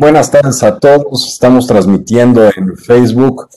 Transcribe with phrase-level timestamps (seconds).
[0.00, 1.28] buenas tardes a todos.
[1.28, 3.50] Estamos transmitiendo en Facebook.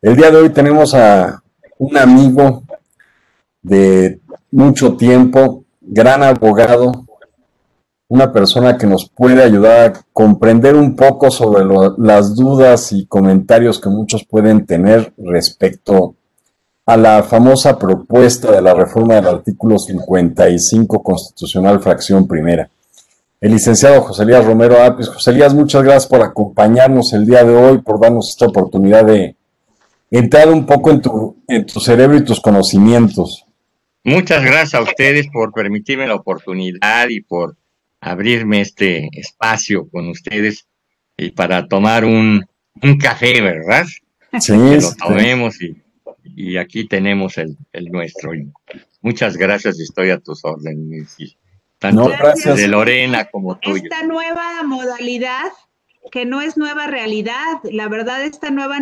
[0.00, 1.42] El día de hoy tenemos a
[1.78, 2.62] un amigo
[3.62, 4.18] de
[4.50, 7.04] mucho tiempo, gran abogado,
[8.08, 11.64] una persona que nos puede ayudar a comprender un poco sobre
[11.98, 16.14] las dudas y comentarios que muchos pueden tener respecto
[16.86, 22.70] a la famosa propuesta de la reforma del artículo 55 constitucional, fracción primera.
[23.40, 25.08] El licenciado José Elías Romero Apis.
[25.08, 29.36] José Elías, muchas gracias por acompañarnos el día de hoy, por darnos esta oportunidad de
[30.10, 33.46] entrar un poco en tu, en tu cerebro y tus conocimientos.
[34.04, 37.56] Muchas gracias a ustedes por permitirme la oportunidad y por
[38.00, 40.66] abrirme este espacio con ustedes
[41.16, 42.44] y para tomar un,
[42.82, 43.86] un café, ¿verdad?
[44.38, 44.52] Sí.
[44.52, 45.76] Que lo tomemos y
[46.36, 47.56] y aquí tenemos el,
[47.90, 48.32] nuestro.
[49.02, 51.16] Muchas gracias y estoy a tus órdenes.
[51.80, 52.08] Tanto
[52.54, 53.82] de Lorena como tuyo.
[53.82, 55.50] Esta nueva modalidad,
[56.12, 58.78] que no es nueva realidad, la verdad esta nueva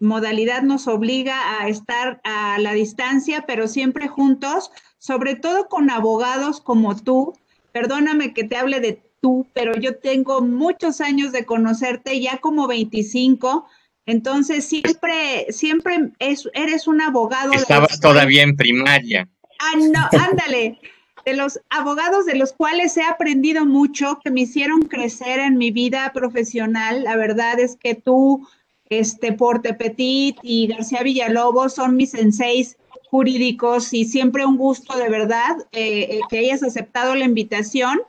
[0.00, 6.60] modalidad nos obliga a estar a la distancia, pero siempre juntos, sobre todo con abogados
[6.60, 7.32] como tú.
[7.72, 12.66] Perdóname que te hable de tú, pero yo tengo muchos años de conocerte, ya como
[12.66, 13.66] 25
[14.06, 17.52] entonces, siempre, siempre eres un abogado.
[17.52, 19.28] Estabas todavía en primaria.
[19.58, 20.78] Ah, no, ándale.
[21.26, 25.72] De los abogados de los cuales he aprendido mucho, que me hicieron crecer en mi
[25.72, 27.04] vida profesional.
[27.04, 28.46] La verdad es que tú,
[28.88, 32.76] este, Porte Petit y García Villalobos son mis senseis
[33.10, 38.00] jurídicos y siempre un gusto de verdad eh, eh, que hayas aceptado la invitación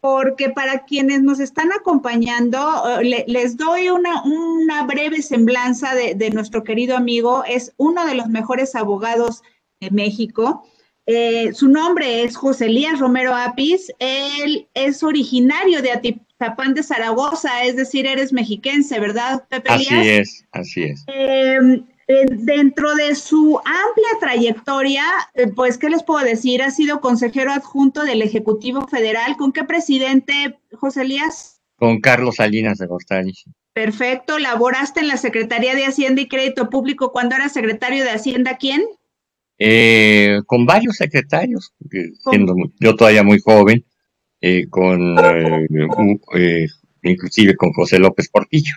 [0.00, 6.62] porque para quienes nos están acompañando, eh, les doy una, una breve semblanza de, nuestro
[6.62, 7.42] querido amigo.
[7.44, 9.42] Es uno de los mejores abogados
[9.80, 10.64] de México.
[11.10, 13.90] Eh, su nombre es José Elías Romero Apis.
[13.98, 20.44] Él es originario de Atizapán de Zaragoza, es decir, eres mexiquense, ¿verdad, Pepe Así es,
[20.52, 21.04] así es.
[21.06, 25.02] Eh, dentro de su amplia trayectoria,
[25.32, 26.62] eh, pues, ¿qué les puedo decir?
[26.62, 29.38] Ha sido consejero adjunto del Ejecutivo Federal.
[29.38, 31.62] ¿Con qué presidente, José Elías?
[31.76, 33.32] Con Carlos Salinas de Gortari.
[33.72, 34.38] Perfecto.
[34.38, 38.58] ¿Laboraste en la Secretaría de Hacienda y Crédito Público cuando era secretario de Hacienda?
[38.58, 38.82] ¿Quién?
[39.58, 41.74] Eh, con varios secretarios,
[42.30, 43.84] siendo yo todavía muy joven,
[44.40, 45.16] eh, con
[47.02, 48.74] inclusive con José López Portillo.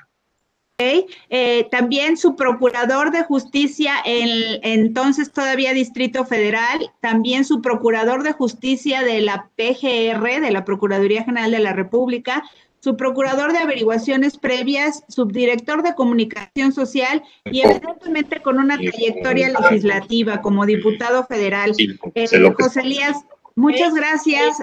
[1.30, 8.32] Eh, también su procurador de justicia, el entonces todavía Distrito Federal, también su procurador de
[8.32, 12.44] justicia de la PGR, de la Procuraduría General de la República,
[12.82, 20.42] su procurador de averiguaciones previas, subdirector de comunicación social y evidentemente con una trayectoria legislativa
[20.42, 21.74] como diputado federal.
[22.16, 22.28] Eh,
[22.60, 23.18] José Elías,
[23.54, 24.58] Muchas gracias.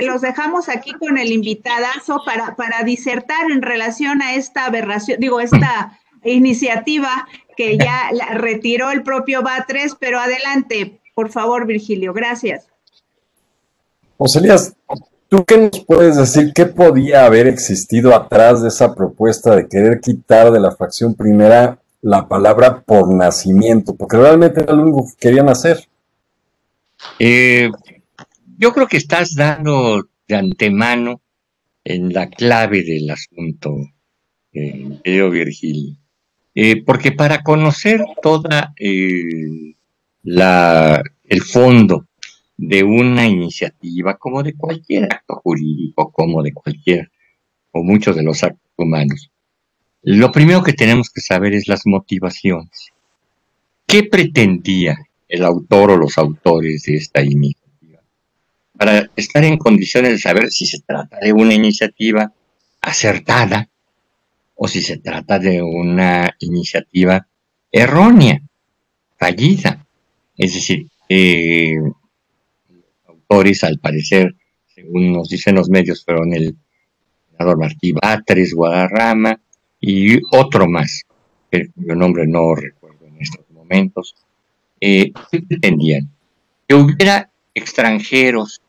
[0.00, 5.40] Los dejamos aquí con el invitadazo para, para disertar en relación a esta aberración, digo,
[5.40, 12.12] esta iniciativa que ya la retiró el propio Batres, pero adelante, por favor, Virgilio.
[12.12, 12.68] Gracias.
[14.18, 14.76] José Elías,
[15.34, 16.52] ¿tú qué nos puedes decir?
[16.54, 21.80] ¿Qué podía haber existido atrás de esa propuesta de querer quitar de la fracción primera
[22.02, 23.96] la palabra por nacimiento?
[23.96, 25.88] Porque realmente era lo único que querían hacer.
[27.18, 27.68] Eh,
[28.58, 31.20] yo creo que estás dando de antemano
[31.82, 33.74] en la clave del asunto,
[34.52, 35.96] eh, Virgilio.
[36.54, 39.74] Eh, porque para conocer toda eh,
[40.22, 42.06] la, el fondo
[42.56, 47.10] de una iniciativa, como de cualquier acto jurídico, como de cualquier,
[47.72, 49.30] o muchos de los actos humanos,
[50.02, 52.92] lo primero que tenemos que saber es las motivaciones.
[53.86, 54.98] ¿Qué pretendía
[55.28, 57.64] el autor o los autores de esta iniciativa?
[58.76, 62.32] para estar en condiciones de saber si se trata de una iniciativa
[62.80, 63.68] acertada
[64.56, 67.26] o si se trata de una iniciativa
[67.70, 68.40] errónea,
[69.16, 69.86] fallida.
[70.36, 71.76] Es decir, eh,
[73.62, 74.34] al parecer,
[74.74, 76.56] según nos dicen los medios, fueron el
[77.30, 79.40] senador Martí Batres, Guadarrama
[79.80, 81.02] y otro más,
[81.50, 84.14] cuyo nombre no recuerdo en estos momentos,
[84.80, 85.12] eh,
[85.48, 86.10] pretendían?
[86.68, 88.60] Que hubiera extranjeros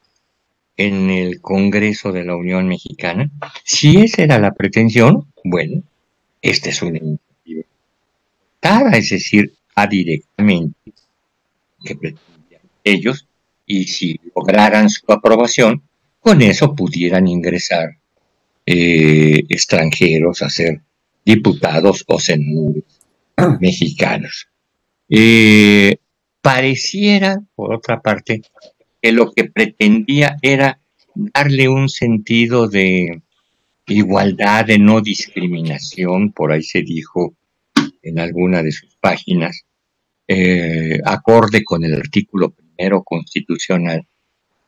[0.77, 3.29] en el Congreso de la Unión Mexicana.
[3.63, 5.83] Si esa era la pretensión, bueno,
[6.41, 7.63] esta es una iniciativa.
[8.93, 10.93] es decir, a directamente
[11.83, 13.27] que pretendían ellos,
[13.65, 15.83] y si lograran su aprobación,
[16.19, 17.97] con eso pudieran ingresar
[18.65, 20.81] eh, extranjeros a ser
[21.23, 22.83] diputados o senadores
[23.59, 24.47] mexicanos.
[25.09, 25.97] Eh,
[26.41, 28.41] pareciera, por otra parte,
[29.01, 30.79] que lo que pretendía era
[31.13, 33.21] darle un sentido de
[33.87, 37.35] igualdad, de no discriminación, por ahí se dijo
[38.01, 39.65] en alguna de sus páginas,
[40.27, 44.07] eh, acorde con el artículo primero constitucional,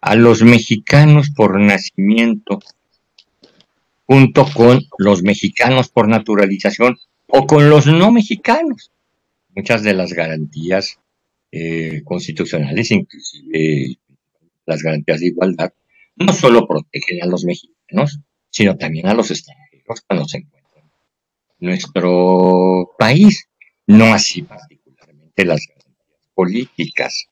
[0.02, 2.60] a los mexicanos por nacimiento,
[4.06, 8.92] junto con los mexicanos por naturalización o con los no mexicanos.
[9.56, 11.00] Muchas de las garantías
[11.52, 13.98] eh, constitucionales, inclusive
[14.66, 15.74] las garantías de igualdad,
[16.16, 18.20] no solo protegen a los mexicanos,
[18.50, 20.86] sino también a los extranjeros cuando se encuentran
[21.60, 23.50] en nuestro país.
[23.88, 27.28] No así particularmente las garantías políticas,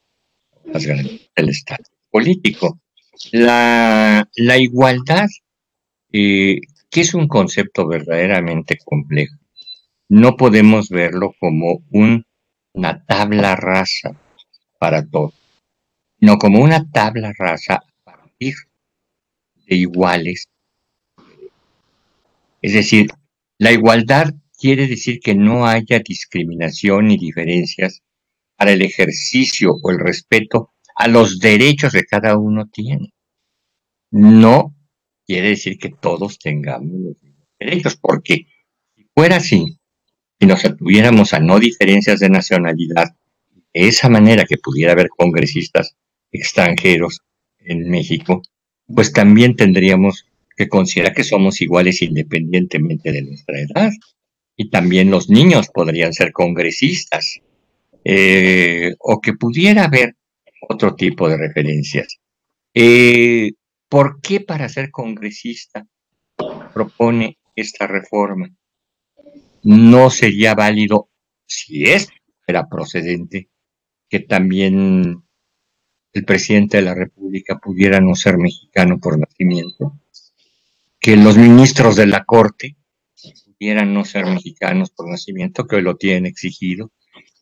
[0.66, 2.80] las garantías del Estado político.
[3.32, 5.28] La, la igualdad,
[6.12, 6.60] eh,
[6.90, 9.36] que es un concepto verdaderamente complejo,
[10.10, 14.16] no podemos verlo como una tabla rasa
[14.78, 15.34] para todos,
[16.20, 18.54] no como una tabla rasa a partir
[19.66, 20.48] de iguales.
[22.62, 23.10] Es decir,
[23.58, 28.04] la igualdad quiere decir que no haya discriminación ni diferencias
[28.56, 33.14] para el ejercicio o el respeto a los derechos que cada uno tiene.
[34.12, 34.76] No
[35.26, 38.48] quiere decir que todos tengamos los mismos derechos, porque
[38.96, 39.80] si fuera así,
[40.40, 43.16] si nos atuviéramos a no diferencias de nacionalidad,
[43.74, 45.98] de esa manera que pudiera haber congresistas
[46.32, 47.22] extranjeros
[47.60, 48.42] en México,
[48.88, 50.26] pues también tendríamos
[50.56, 53.92] que considerar que somos iguales independientemente de nuestra edad.
[54.56, 57.42] Y también los niños podrían ser congresistas.
[58.08, 60.16] Eh, o que pudiera haber
[60.70, 62.20] otro tipo de referencias.
[62.72, 63.54] Eh,
[63.90, 65.88] ¿Por qué para ser congresista
[66.72, 68.50] propone esta reforma?
[69.64, 71.10] No sería válido,
[71.48, 72.10] si es
[72.48, 73.50] era procedente,
[74.08, 75.24] que también
[76.14, 80.00] el presidente de la República pudiera no ser mexicano por nacimiento,
[81.00, 82.78] que los ministros de la Corte
[83.46, 86.92] pudieran no ser mexicanos por nacimiento, que hoy lo tienen exigido,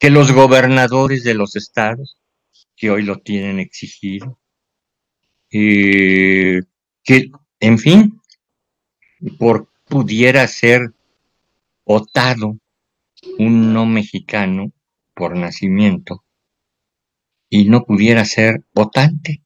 [0.03, 2.17] que los gobernadores de los estados,
[2.75, 4.37] que hoy lo tienen exigido,
[5.49, 6.59] eh,
[7.05, 8.19] que, en fin,
[9.39, 10.93] por pudiera ser
[11.85, 12.59] votado
[13.39, 14.73] un no mexicano
[15.13, 16.25] por nacimiento
[17.49, 19.41] y no pudiera ser votante.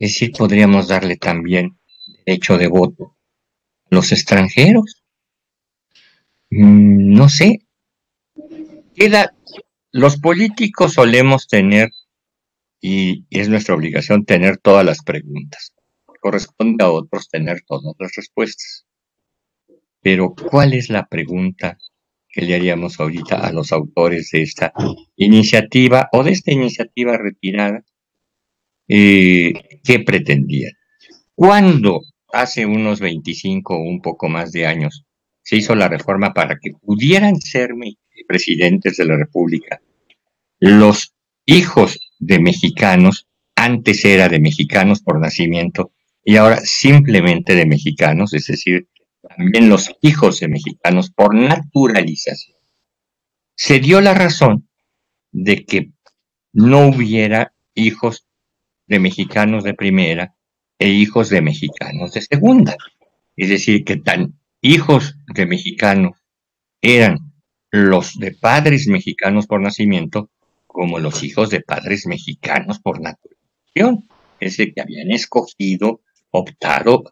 [0.00, 1.78] Es decir, podríamos darle también
[2.26, 3.16] derecho de voto
[3.84, 5.04] a los extranjeros.
[6.50, 7.69] Mm, no sé.
[8.94, 9.34] Queda,
[9.92, 11.90] los políticos solemos tener
[12.80, 15.74] y, es nuestra obligación tener todas las preguntas.
[16.20, 18.86] Corresponde a otros tener todas las respuestas.
[20.02, 21.78] Pero, ¿cuál es la pregunta
[22.28, 24.72] que le haríamos ahorita a los autores de esta
[25.16, 27.84] iniciativa o de esta iniciativa retirada?
[28.88, 29.52] Eh,
[29.84, 30.72] ¿Qué pretendían?
[31.34, 32.00] ¿Cuándo,
[32.32, 35.04] hace unos 25 o un poco más de años,
[35.42, 37.74] se hizo la reforma para que pudieran ser
[38.30, 39.80] presidentes de la República
[40.60, 41.14] los
[41.46, 43.26] hijos de mexicanos,
[43.56, 48.88] antes era de mexicanos por nacimiento y ahora simplemente de mexicanos, es decir,
[49.36, 52.56] también los hijos de mexicanos por naturalización.
[53.56, 54.68] Se dio la razón
[55.32, 55.90] de que
[56.52, 58.26] no hubiera hijos
[58.86, 60.36] de mexicanos de primera
[60.78, 62.76] e hijos de mexicanos de segunda.
[63.36, 66.12] Es decir, que tan hijos de mexicanos
[66.82, 67.29] eran
[67.70, 70.30] los de padres mexicanos por nacimiento
[70.66, 74.08] como los hijos de padres mexicanos por naturalización,
[74.38, 76.00] es decir, que habían escogido,
[76.30, 77.04] optado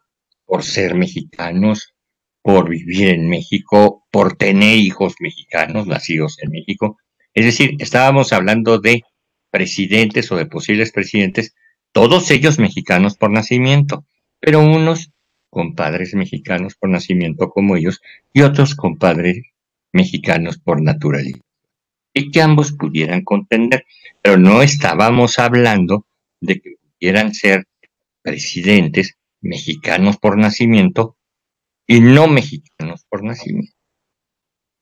[0.45, 1.93] por ser mexicanos,
[2.41, 6.97] por vivir en México, por tener hijos mexicanos nacidos en México.
[7.33, 9.03] Es decir, estábamos hablando de
[9.51, 11.53] presidentes o de posibles presidentes,
[11.91, 14.05] todos ellos mexicanos por nacimiento,
[14.39, 15.11] pero unos
[15.49, 18.01] con padres mexicanos por nacimiento como ellos
[18.33, 19.41] y otros con padres
[19.91, 21.39] mexicanos por naturaleza
[22.13, 23.85] y que ambos pudieran contender.
[24.21, 26.05] Pero no estábamos hablando
[26.41, 27.65] de que pudieran ser
[28.21, 31.17] presidentes mexicanos por nacimiento
[31.87, 33.73] y no mexicanos por nacimiento.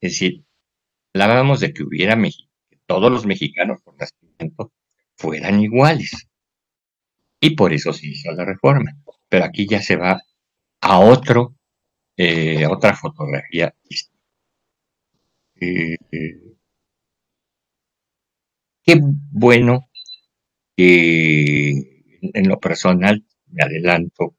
[0.01, 0.43] Es decir,
[1.13, 4.71] hablábamos de que hubiera que todos los mexicanos por nacimiento
[5.15, 6.27] fueran iguales.
[7.39, 8.91] Y por eso se hizo la reforma.
[9.29, 10.21] Pero aquí ya se va
[10.81, 11.55] a otro,
[12.17, 13.73] eh, a otra fotografía.
[15.59, 15.97] Eh,
[18.83, 18.99] Qué
[19.31, 19.89] bueno
[20.77, 21.69] que
[22.21, 24.35] en lo personal me adelanto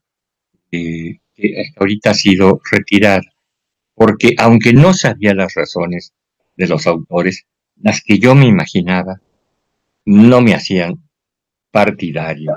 [0.70, 1.20] que
[1.60, 3.22] hasta ahorita ha sido retirada,
[3.94, 6.14] porque aunque no sabía las razones
[6.56, 7.46] de los autores,
[7.76, 9.20] las que yo me imaginaba
[10.06, 11.08] no me hacían
[11.70, 12.56] partidario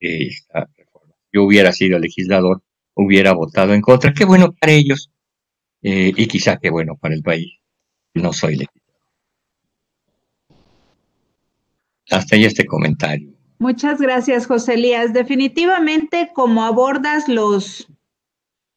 [0.00, 1.14] de esta reforma.
[1.32, 2.62] Yo hubiera sido legislador
[2.94, 4.14] hubiera votado en contra.
[4.14, 5.10] Qué bueno para ellos
[5.82, 7.52] eh, y quizá qué bueno para el país.
[8.16, 8.82] No soy legislador.
[12.10, 13.30] Hasta ahí este comentario.
[13.58, 15.12] Muchas gracias, José Elías.
[15.12, 17.88] Definitivamente, como abordas los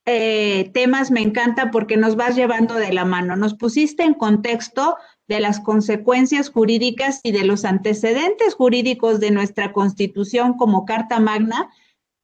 [0.05, 3.36] eh, temas, me encanta porque nos vas llevando de la mano.
[3.36, 9.72] Nos pusiste en contexto de las consecuencias jurídicas y de los antecedentes jurídicos de nuestra
[9.72, 11.69] Constitución como Carta Magna,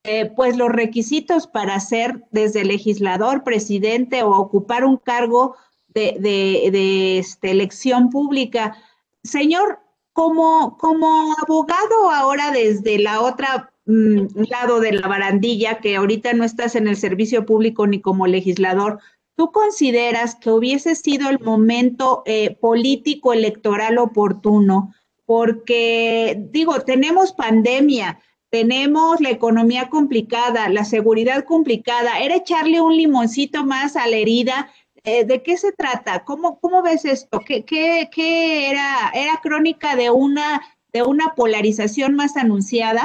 [0.03, 5.55] eh, pues los requisitos para ser desde legislador, presidente o ocupar un cargo
[5.95, 8.77] de, este, elección pública.
[9.23, 9.79] Señor,
[10.13, 16.43] como, como abogado ahora desde la otra mm, lado de la barandilla, que ahorita no
[16.43, 18.99] estás en el servicio público ni como legislador,
[19.35, 24.93] ¿Tú consideras que hubiese sido el momento eh, político electoral oportuno?
[25.25, 33.65] Porque, digo, tenemos pandemia, tenemos la economía complicada, la seguridad complicada, era echarle un limoncito
[33.65, 34.71] más a la herida.
[35.05, 36.23] Eh, ¿De qué se trata?
[36.23, 37.39] ¿Cómo, cómo ves esto?
[37.39, 39.11] ¿Qué, qué, qué era?
[39.13, 43.03] ¿Era crónica de una, de una polarización más anunciada?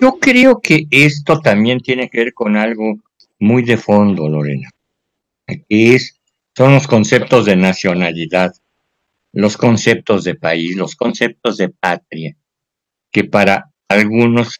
[0.00, 2.96] Yo creo que esto también tiene que ver con algo
[3.38, 4.68] muy de fondo, Lorena,
[5.46, 6.20] que es,
[6.56, 8.52] son los conceptos de nacionalidad,
[9.32, 12.36] los conceptos de país, los conceptos de patria,
[13.12, 14.58] que para algunos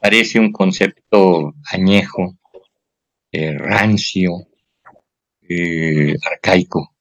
[0.00, 2.36] parece un concepto añejo,
[3.32, 4.46] eh, rancio,
[5.50, 6.94] eh, arcaico,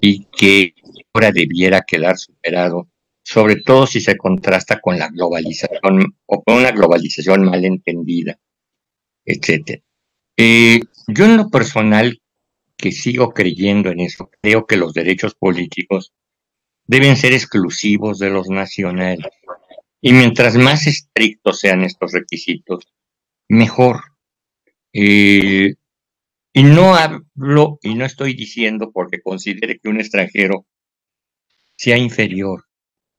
[0.00, 0.74] y que
[1.12, 2.88] ahora debiera quedar superado,
[3.22, 8.38] sobre todo si se contrasta con la globalización o con una globalización mal entendida,
[9.24, 9.82] etcétera.
[10.36, 12.20] Eh, yo en lo personal,
[12.76, 16.12] que sigo creyendo en eso, creo que los derechos políticos
[16.86, 19.26] deben ser exclusivos de los nacionales.
[20.00, 22.84] Y mientras más estrictos sean estos requisitos,
[23.48, 24.00] mejor.
[24.92, 25.74] Eh,
[26.56, 30.66] y no hablo, y no estoy diciendo porque considere que un extranjero
[31.76, 32.64] sea inferior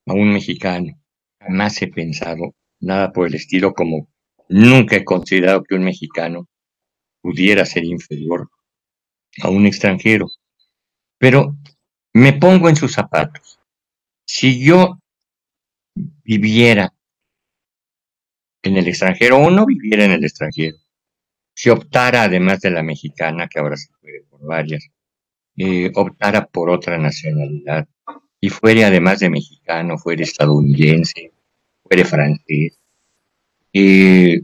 [0.06, 0.94] a un mexicano.
[1.42, 4.08] Jamás he pensado nada por el estilo como
[4.48, 6.48] nunca he considerado que un mexicano
[7.22, 8.50] pudiera ser inferior
[9.42, 10.28] a un extranjero.
[11.18, 11.58] Pero
[12.14, 13.60] me pongo en sus zapatos.
[14.26, 14.98] Si yo
[16.24, 16.94] viviera
[18.64, 20.78] en el extranjero o no viviera en el extranjero,
[21.56, 24.90] si optara además de la mexicana, que ahora se puede por varias,
[25.58, 27.88] eh, optara por otra nacionalidad
[28.42, 31.32] y fuera además de mexicano, fuera estadounidense,
[31.82, 32.78] fuera francés,
[33.74, 34.42] eh,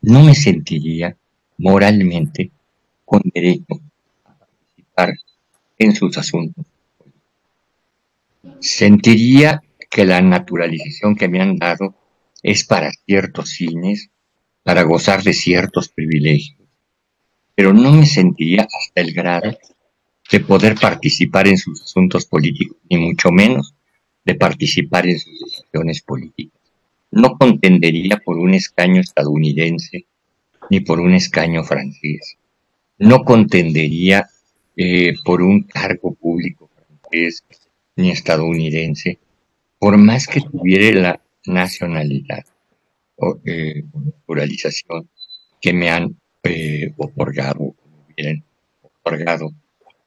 [0.00, 1.16] no me sentiría
[1.58, 2.50] moralmente
[3.04, 3.80] con derecho
[4.24, 5.14] a participar
[5.78, 6.64] en sus asuntos.
[8.60, 11.94] Sentiría que la naturalización que me han dado
[12.42, 14.10] es para ciertos fines,
[14.64, 16.58] para gozar de ciertos privilegios,
[17.54, 19.56] pero no me sentiría hasta el grado
[20.32, 23.74] de poder participar en sus asuntos políticos, ni mucho menos
[24.24, 26.60] de participar en sus decisiones políticas.
[27.10, 30.06] No contendería por un escaño estadounidense
[30.70, 32.38] ni por un escaño francés.
[32.98, 34.26] No contendería
[34.76, 37.44] eh, por un cargo público francés
[37.96, 39.18] ni estadounidense,
[39.78, 42.44] por más que tuviera la nacionalidad
[43.16, 45.08] o eh, naturalización
[45.60, 47.74] que me han eh, otorgado,
[48.82, 49.50] otorgado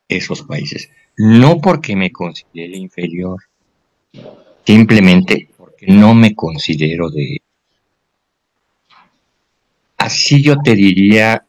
[0.07, 0.89] esos países.
[1.17, 3.41] No porque me considere inferior,
[4.65, 7.41] simplemente porque no me considero de
[9.97, 11.45] Así yo te diría,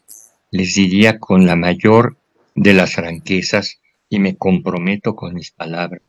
[0.51, 2.17] les diría con la mayor
[2.55, 6.01] de las franquezas y me comprometo con mis palabras,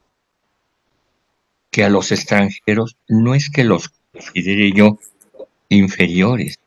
[1.70, 4.98] que a los extranjeros no es que los considere yo
[5.70, 6.60] inferiores,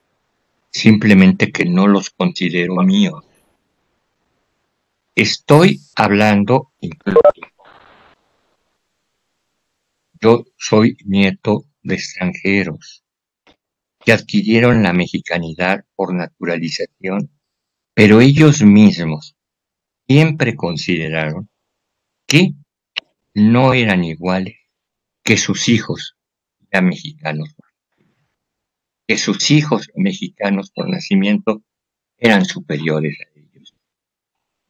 [0.70, 3.24] simplemente que no los considero míos.
[5.14, 7.20] Estoy hablando incluso.
[10.20, 13.04] Yo soy nieto de extranjeros
[14.04, 17.30] que adquirieron la mexicanidad por naturalización,
[17.94, 19.36] pero ellos mismos
[20.06, 21.48] siempre consideraron
[22.26, 22.54] que
[23.34, 24.56] no eran iguales
[25.22, 26.16] que sus hijos
[26.72, 27.54] ya mexicanos,
[29.06, 31.62] que sus hijos mexicanos por nacimiento
[32.18, 33.74] eran superiores a ellos.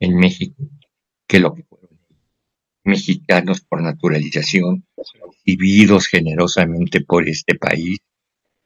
[0.00, 0.64] En México
[1.26, 1.98] que lo que fueron
[2.84, 4.84] mexicanos por naturalización,
[5.44, 8.00] vividos generosamente por este país,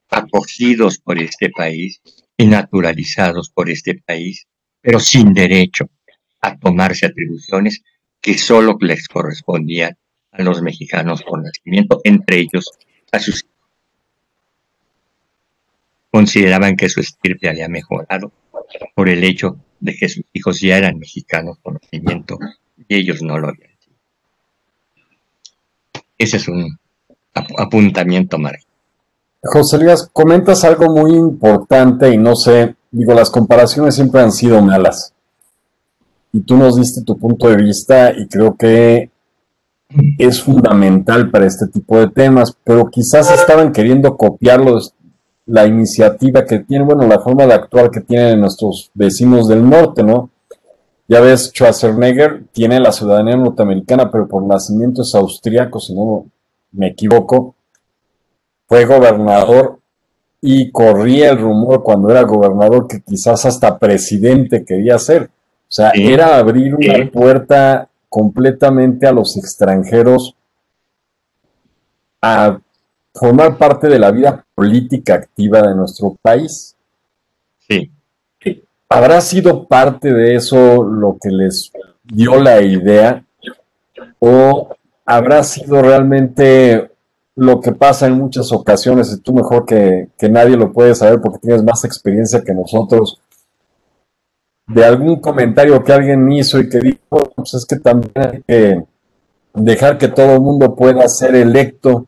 [0.08, 2.00] acogidos por este país
[2.37, 4.46] y naturalizados por este país,
[4.80, 5.90] pero sin derecho
[6.40, 7.82] a tomarse atribuciones
[8.20, 9.96] que solo les correspondían
[10.32, 12.70] a los mexicanos por nacimiento, entre ellos
[13.12, 13.46] a sus
[16.10, 18.32] consideraban que su estirpe había mejorado
[18.94, 22.38] por el hecho de que sus hijos ya eran mexicanos por nacimiento
[22.88, 23.70] y ellos no lo habían.
[26.18, 26.78] Ese es un
[27.34, 28.60] apuntamiento, María.
[29.42, 34.60] José Luis, comentas algo muy importante y no sé, digo, las comparaciones siempre han sido
[34.62, 35.12] malas.
[36.32, 39.10] Y tú nos diste tu punto de vista y creo que
[40.18, 44.94] es fundamental para este tipo de temas, pero quizás estaban queriendo copiarlos,
[45.46, 50.02] la iniciativa que tienen, bueno, la forma de actuar que tienen nuestros vecinos del norte,
[50.02, 50.30] ¿no?
[51.08, 56.26] Ya ves, Schwarzenegger tiene la ciudadanía norteamericana, pero por nacimiento es austriaco, si no
[56.72, 57.54] me equivoco.
[58.66, 59.78] Fue gobernador
[60.40, 65.30] y corría el rumor cuando era gobernador que quizás hasta presidente quería ser.
[65.68, 70.34] O sea, era abrir una puerta completamente a los extranjeros
[72.20, 72.58] a
[73.18, 76.76] formar parte de la vida política activa de nuestro país.
[77.58, 77.90] Sí.
[78.88, 81.73] ¿Habrá sido parte de eso lo que les
[82.04, 83.25] dio la idea?
[84.20, 84.68] ¿O
[85.04, 86.90] habrá sido realmente
[87.37, 91.38] lo que pasa en muchas ocasiones, y tú mejor que, nadie lo puedes saber porque
[91.38, 93.20] tienes más experiencia que nosotros,
[94.66, 98.85] de algún comentario que alguien hizo y que dijo, pues es que también hay que
[99.54, 102.06] dejar que todo el mundo pueda ser electo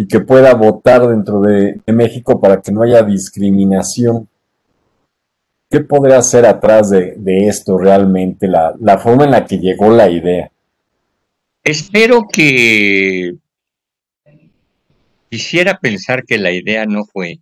[0.00, 4.30] y que pueda votar dentro de México para que no haya discriminación.
[5.70, 10.08] ¿Qué podría hacer atrás de, esto realmente, la, la, forma en la que llegó la
[10.08, 10.50] idea?
[11.62, 13.34] Espero que
[15.28, 17.40] quisiera pensar que la idea no fue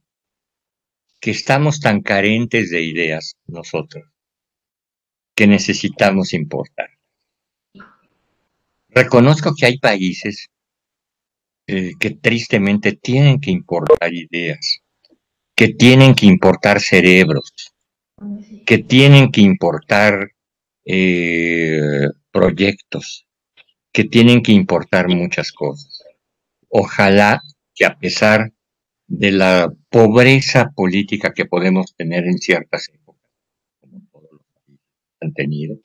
[1.21, 4.05] que estamos tan carentes de ideas nosotros
[5.37, 6.91] que necesitamos importar.
[8.89, 10.49] Reconozco que hay países
[11.71, 14.81] eh, que tristemente tienen que importar ideas,
[15.55, 17.75] que tienen que importar cerebros,
[18.65, 20.31] que tienen que importar
[20.87, 23.27] eh, proyectos,
[23.93, 26.05] que tienen que importar muchas cosas.
[26.71, 27.43] Ojalá
[27.75, 28.55] que a pesar
[29.07, 33.31] de la pobreza política que podemos tener en ciertas épocas,
[33.79, 34.87] como todos los países
[35.21, 35.79] han tenido,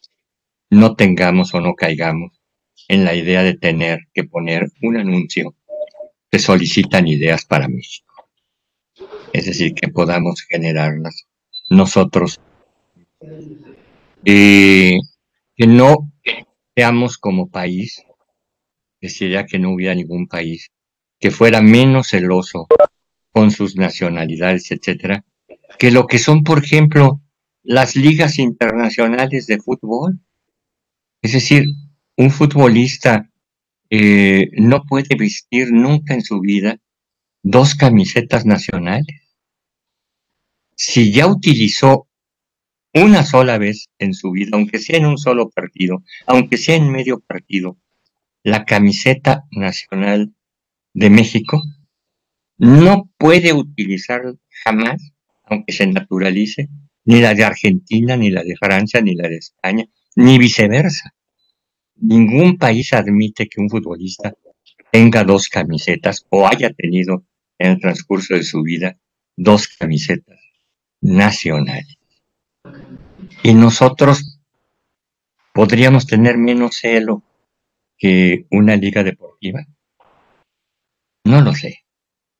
[0.70, 2.40] no tengamos o no caigamos
[2.88, 5.54] en la idea de tener que poner un anuncio
[6.34, 8.28] que solicitan ideas para México.
[9.34, 11.28] Es decir, que podamos generarlas
[11.70, 12.40] nosotros
[14.26, 14.98] eh,
[15.56, 16.12] que no
[16.76, 18.02] seamos como país,
[19.00, 20.72] sería que no hubiera ningún país
[21.20, 22.66] que fuera menos celoso
[23.32, 25.24] con sus nacionalidades, etcétera,
[25.78, 27.22] que lo que son, por ejemplo,
[27.62, 30.20] las ligas internacionales de fútbol.
[31.22, 31.66] Es decir,
[32.18, 33.30] un futbolista
[33.96, 36.80] eh, no puede vestir nunca en su vida
[37.44, 39.22] dos camisetas nacionales
[40.76, 42.08] si ya utilizó
[42.92, 46.92] una sola vez en su vida, aunque sea en un solo partido, aunque sea en
[46.92, 47.78] medio partido,
[48.42, 50.34] la camiseta nacional
[50.94, 51.62] de México,
[52.58, 54.22] no puede utilizar
[54.64, 56.70] jamás, aunque se naturalice,
[57.06, 61.14] ni la de Argentina, ni la de Francia, ni la de España, ni viceversa.
[61.96, 64.34] Ningún país admite que un futbolista
[64.92, 67.24] tenga dos camisetas o haya tenido
[67.58, 68.98] en el transcurso de su vida
[69.36, 70.40] dos camisetas
[71.02, 71.98] nacionales.
[73.42, 74.40] Y nosotros
[75.54, 77.24] podríamos tener menos celo
[77.98, 79.66] que una liga deportiva.
[81.26, 81.86] No lo sé,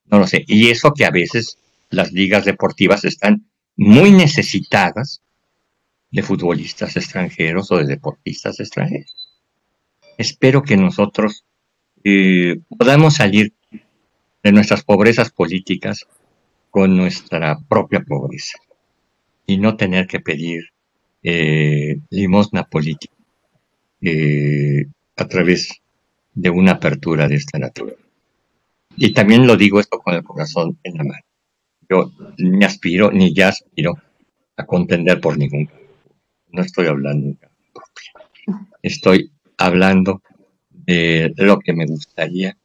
[0.06, 0.44] no lo sé.
[0.48, 1.58] Y eso que a veces
[1.90, 5.22] las ligas deportivas están muy necesitadas
[6.12, 9.23] de futbolistas extranjeros o de deportistas extranjeros.
[10.18, 11.46] Espero que nosotros
[12.04, 13.54] eh, podamos salir
[14.44, 16.06] de nuestras pobrezas políticas
[16.70, 18.58] con nuestra propia pobreza
[19.46, 20.70] y no tener que pedir
[21.24, 23.14] eh, limosna política
[24.02, 25.82] eh, a través
[26.34, 28.02] de una apertura de esta naturaleza.
[28.98, 31.24] Y también lo digo esto con el corazón en la mano.
[31.90, 33.96] Yo ni aspiro, ni ya aspiro
[34.56, 35.70] a contender por ningún
[36.52, 37.36] No estoy hablando de
[37.74, 38.68] propia.
[38.82, 39.33] Estoy
[39.66, 40.22] hablando
[40.70, 42.58] de lo que me gustaría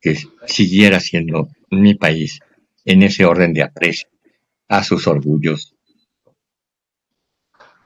[0.00, 2.40] que siguiera siendo mi país
[2.84, 4.08] en ese orden de aprecio
[4.68, 5.74] a sus orgullos.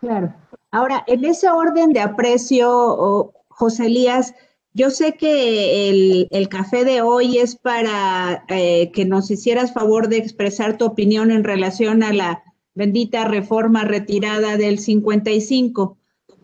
[0.00, 0.34] Claro.
[0.70, 4.34] Ahora, en ese orden de aprecio, José Elías,
[4.74, 10.18] yo sé que el, café de hoy es para eh, que nos hicieras favor de
[10.18, 12.42] expresar tu opinión en relación a la
[12.74, 15.97] bendita reforma retirada del 55,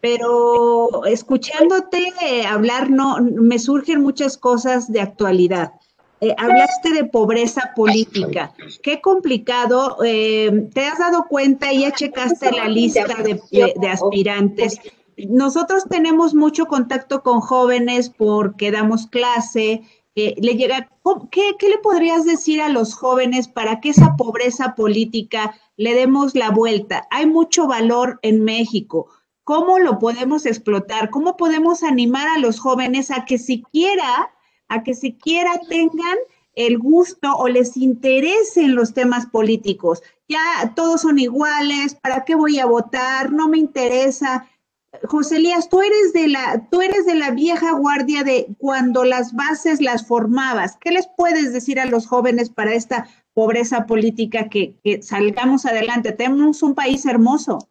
[0.05, 2.13] pero escuchándote
[2.47, 5.73] hablar no me surgen muchas cosas de actualidad.
[6.21, 8.53] eh, hablaste de pobreza política.
[8.83, 9.97] Qué complicado.
[10.05, 14.79] Eh, ¿Te has dado cuenta y ya checaste la lista de, aspirantes?
[15.17, 19.85] Nosotros tenemos mucho contacto con jóvenes porque damos clase.
[20.15, 20.91] le llega,
[21.31, 26.35] ¿qué, ¿Qué le podrías decir a los jóvenes para que esa pobreza política le demos
[26.35, 27.07] la vuelta?
[27.11, 29.09] Hay mucho valor en México.
[29.45, 31.11] ¿Cómo lo podemos explotar?
[31.11, 34.31] ¿Cómo podemos animar a los jóvenes a que siquiera
[34.69, 36.17] a que siquiera tengan
[36.55, 40.03] el gusto o les interesen los temas políticos.
[40.29, 43.33] Ya todos son iguales, ¿para qué voy a votar?
[43.33, 44.49] No me interesa.
[45.05, 49.35] José Elías, tú eres de la, tú eres de la vieja guardia de cuando las
[49.35, 50.77] bases las formabas.
[50.81, 56.13] ¿Qué les puedes decir a los jóvenes para esta pobreza política que, salgamos adelante?
[56.13, 57.67] Tenemos un país hermoso.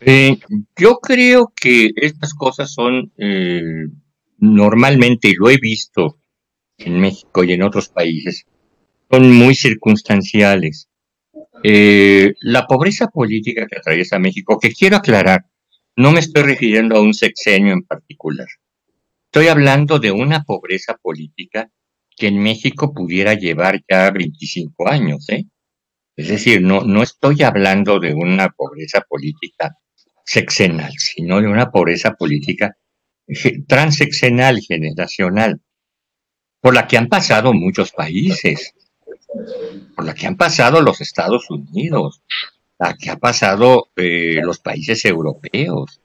[0.00, 0.38] Eh,
[0.76, 3.86] yo creo que estas cosas son eh,
[4.38, 6.18] normalmente, y lo he visto
[6.78, 8.46] en México y en otros países,
[9.10, 10.88] son muy circunstanciales.
[11.62, 15.44] Eh, la pobreza política que atraviesa México, que quiero aclarar,
[15.96, 18.48] no me estoy refiriendo a un sexenio en particular.
[19.26, 21.70] Estoy hablando de una pobreza política
[22.16, 25.44] que en México pudiera llevar ya 25 años, ¿eh?
[26.16, 29.76] Es decir, no, no estoy hablando de una pobreza política
[30.30, 32.76] sexenal, sino de una pobreza política
[33.66, 35.60] transeccional generacional,
[36.60, 38.72] por la que han pasado muchos países,
[39.96, 42.22] por la que han pasado los Estados Unidos,
[42.78, 46.00] la que han pasado eh, los países europeos,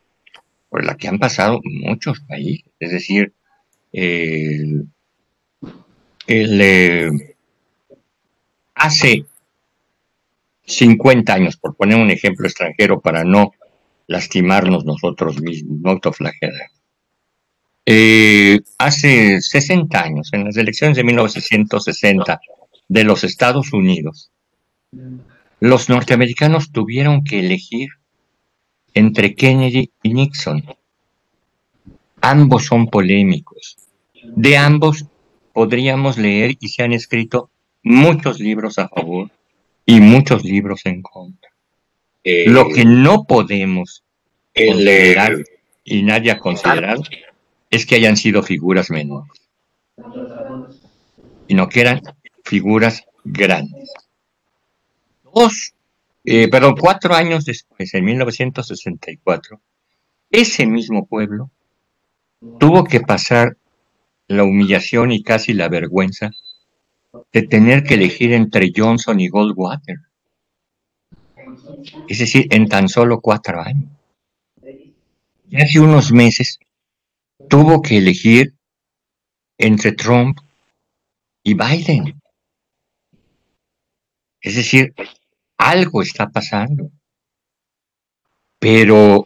[0.70, 2.72] por la que han pasado muchos países.
[2.80, 3.32] Es decir,
[3.92, 4.88] el,
[6.28, 7.12] eh,
[8.74, 9.24] hace
[10.66, 13.54] 50 años, por poner un ejemplo extranjero para no
[14.08, 16.70] lastimarnos nosotros mismos, no autoflagelar.
[17.86, 22.40] Eh, hace 60 años, en las elecciones de 1960
[22.88, 24.32] de los Estados Unidos,
[25.60, 27.90] los norteamericanos tuvieron que elegir
[28.94, 30.64] entre Kennedy y Nixon.
[32.22, 33.78] Ambos son polémicos.
[34.24, 35.06] De ambos
[35.54, 37.50] podríamos leer y se han escrito
[37.84, 39.30] muchos libros a favor
[39.86, 41.52] y muchos libros en contra.
[42.26, 44.04] Lo que no podemos
[44.56, 45.46] leer
[45.84, 47.04] y nadie ha considerado
[47.70, 49.32] es que hayan sido figuras menores,
[51.48, 52.02] sino que eran
[52.44, 53.92] figuras grandes.
[55.24, 55.74] Dos,
[56.24, 59.62] eh, perdón, cuatro años después, en 1964,
[60.32, 61.52] ese mismo pueblo
[62.60, 63.58] tuvo que pasar
[64.28, 66.32] la humillación y casi la vergüenza
[67.32, 69.98] de tener que elegir entre Johnson y Goldwater.
[72.08, 73.90] Es decir, en tan solo cuatro años.
[75.50, 76.60] Y hace unos meses
[77.50, 78.56] tuvo que elegir
[79.58, 80.40] entre Trump
[81.44, 82.22] y Biden.
[84.42, 84.94] Es decir,
[85.58, 86.92] algo está pasando.
[88.60, 89.26] Pero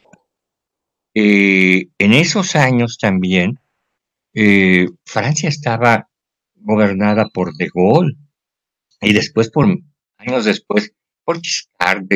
[1.13, 3.59] eh, en esos años también,
[4.33, 6.09] eh, Francia estaba
[6.55, 8.15] gobernada por De Gaulle
[9.01, 9.65] y después, por
[10.17, 10.93] años después,
[11.29, 12.07] por Giscard,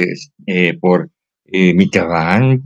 [0.48, 1.12] eh, por
[1.46, 2.64] Mitterrand,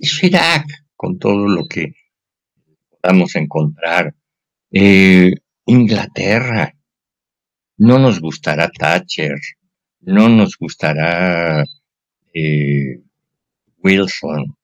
[0.00, 1.92] Chirac, con todo lo que
[3.02, 4.14] podamos encontrar.
[4.70, 5.32] Eh,
[5.64, 6.72] Inglaterra,
[7.78, 9.34] no nos gustará Thatcher,
[10.02, 11.64] no nos gustará
[12.32, 13.00] eh,
[13.82, 14.56] Wilson,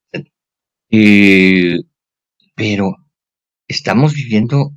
[0.88, 1.78] eh,
[2.54, 2.94] pero
[3.66, 4.70] estamos viviendo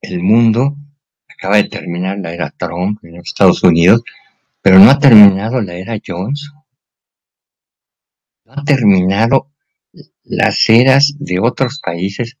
[0.00, 0.74] el mundo,
[1.28, 4.00] acaba de terminar la era Trump en los Estados Unidos,
[4.66, 6.64] pero no ha terminado la era Johnson.
[8.44, 9.52] No ha terminado
[10.24, 12.36] las eras de otros países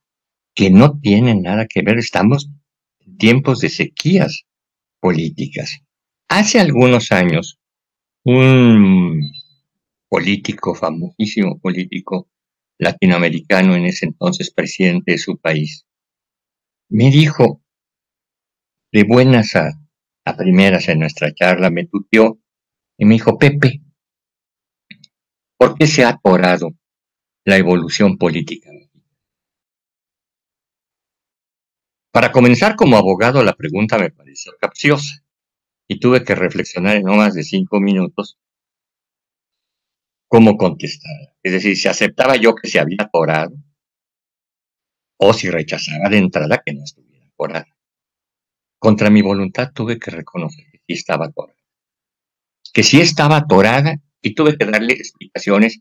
[0.52, 1.98] que no tienen nada que ver.
[1.98, 2.50] Estamos
[2.98, 4.42] en tiempos de sequías
[4.98, 5.78] políticas.
[6.26, 7.60] Hace algunos años,
[8.24, 9.30] un
[10.08, 12.28] político, famosísimo político
[12.76, 15.86] latinoamericano, en ese entonces presidente de su país,
[16.88, 17.62] me dijo,
[18.90, 19.80] de buenas a,
[20.26, 22.38] a primeras en nuestra charla, me tuteó
[22.98, 23.80] y me dijo, Pepe,
[25.56, 26.70] ¿por qué se ha atorado
[27.44, 28.70] la evolución política
[32.16, 35.22] Para comenzar como abogado, la pregunta me pareció capciosa
[35.86, 38.38] y tuve que reflexionar en no más de cinco minutos
[40.26, 41.34] cómo contestar.
[41.42, 43.54] Es decir, si aceptaba yo que se había atorado
[45.18, 47.75] o si rechazaba de entrada que no estuviera atorada.
[48.78, 51.58] Contra mi voluntad tuve que reconocer que estaba atorada.
[52.72, 55.80] Que sí estaba atorada y tuve que darle explicaciones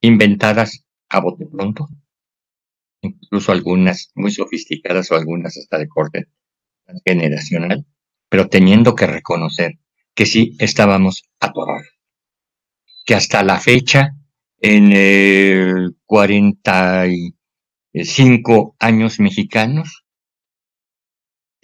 [0.00, 1.88] inventadas a bote pronto
[3.06, 6.28] incluso algunas muy sofisticadas o algunas hasta de corte
[7.04, 7.84] generacional,
[8.28, 9.78] pero teniendo que reconocer
[10.14, 11.88] que sí estábamos atorados.
[13.04, 14.16] Que hasta la fecha,
[14.58, 20.05] en el 45 años mexicanos,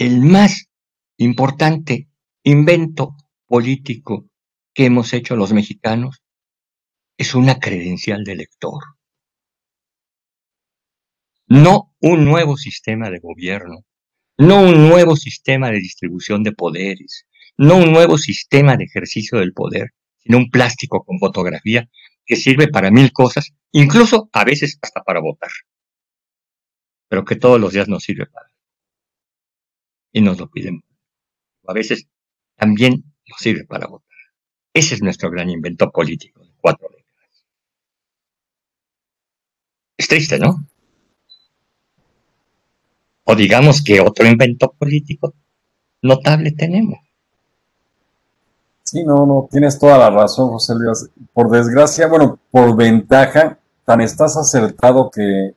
[0.03, 0.69] el más
[1.17, 2.09] importante
[2.43, 3.15] invento
[3.47, 4.27] político
[4.75, 6.25] que hemos hecho los mexicanos
[7.17, 8.83] es una credencial de elector.
[11.47, 13.85] No un nuevo sistema de gobierno,
[14.39, 19.53] no un nuevo sistema de distribución de poderes, no un nuevo sistema de ejercicio del
[19.53, 21.89] poder, sino un plástico con fotografía
[22.27, 25.51] que sirve para mil cosas, incluso a veces hasta para votar,
[27.09, 28.52] pero que todos los días nos sirve para.
[30.13, 30.83] Y nos lo piden.
[31.67, 32.07] A veces
[32.57, 34.09] también nos sirve para votar.
[34.75, 37.45] Ese es nuestro gran invento político de cuatro décadas.
[39.97, 40.67] Es triste, ¿no?
[43.25, 45.35] O digamos que otro invento político
[46.03, 46.99] notable tenemos.
[48.83, 51.09] Sí, no, no, tienes toda la razón, José Luis.
[51.33, 55.55] Por desgracia, bueno, por ventaja, tan estás acertado que,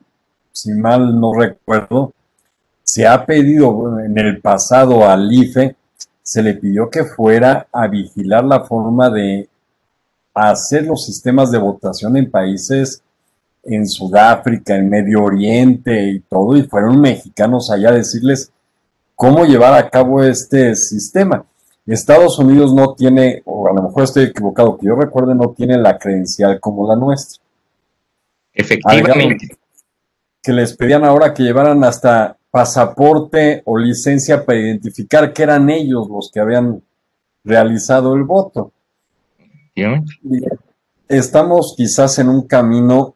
[0.52, 2.14] si mal no recuerdo,
[2.86, 5.74] se ha pedido en el pasado al IFE,
[6.22, 9.48] se le pidió que fuera a vigilar la forma de
[10.32, 13.02] hacer los sistemas de votación en países
[13.64, 18.52] en Sudáfrica, en Medio Oriente y todo, y fueron mexicanos allá a decirles
[19.16, 21.44] cómo llevar a cabo este sistema.
[21.86, 25.76] Estados Unidos no tiene, o a lo mejor estoy equivocado, que yo recuerde, no tiene
[25.76, 27.42] la credencial como la nuestra.
[28.52, 29.58] Efectivamente.
[30.40, 36.08] Que les pedían ahora que llevaran hasta pasaporte o licencia para identificar que eran ellos
[36.08, 36.82] los que habían
[37.44, 38.72] realizado el voto.
[41.06, 43.14] Estamos quizás en un camino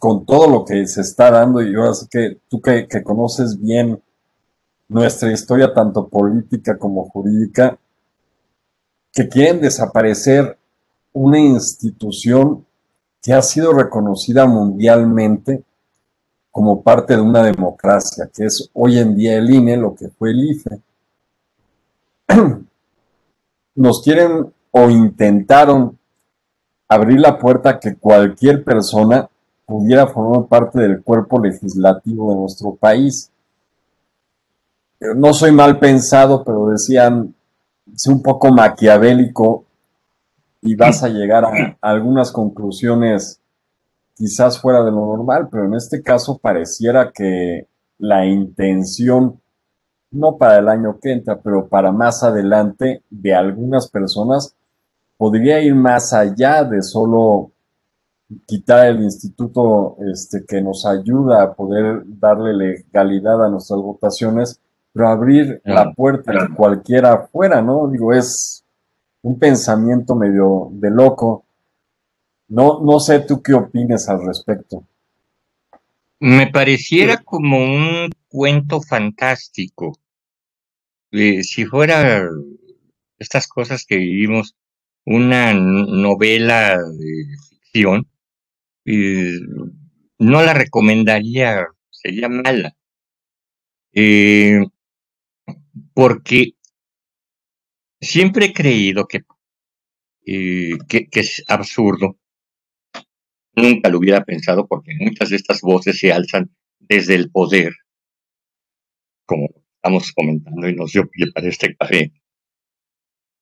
[0.00, 4.02] con todo lo que se está dando, y ahora sí que tú que, conoces bien
[4.88, 7.78] nuestra historia, tanto política como jurídica,
[9.12, 10.58] que quieren desaparecer
[11.12, 12.66] una institución
[13.22, 15.62] que ha sido reconocida mundialmente
[16.50, 20.30] como parte de una democracia, que es hoy en día el INE, lo que fue
[20.30, 20.80] el IFE.
[23.74, 25.98] Nos quieren o intentaron
[26.88, 29.28] abrir la puerta a que cualquier persona
[29.66, 33.30] pudiera formar parte del cuerpo legislativo de nuestro país.
[35.14, 37.34] No soy mal pensado, pero decían,
[37.94, 39.64] es un poco maquiavélico
[40.62, 43.37] y vas a llegar a, algunas conclusiones
[44.18, 49.40] quizás fuera de lo normal, pero en este caso pareciera que la intención,
[50.10, 54.56] no para el año que entra, pero para más adelante de algunas personas,
[55.16, 57.52] podría ir más allá de solo
[58.44, 64.60] quitar el instituto este, que nos ayuda a poder darle legalidad a nuestras votaciones,
[64.92, 67.88] pero abrir la puerta a cualquiera afuera, ¿no?
[67.88, 68.64] Digo, es
[69.22, 71.44] un pensamiento medio de loco.
[72.48, 74.86] No, no sé tú qué opines al respecto.
[76.20, 79.98] Me pareciera como un cuento fantástico.
[81.12, 82.28] Eh, si fuera
[83.18, 84.56] estas cosas que vivimos,
[85.04, 88.08] una novela de ficción,
[90.18, 92.74] no la recomendaría, sería mala.
[93.92, 94.60] Eh,
[95.94, 96.54] porque
[98.00, 99.24] siempre he creído que,
[100.26, 102.16] eh, que, que, es absurdo.
[103.60, 107.74] Nunca lo hubiera pensado porque muchas de estas voces se alzan desde el poder,
[109.26, 112.12] como estamos comentando y nos dio pie para este café,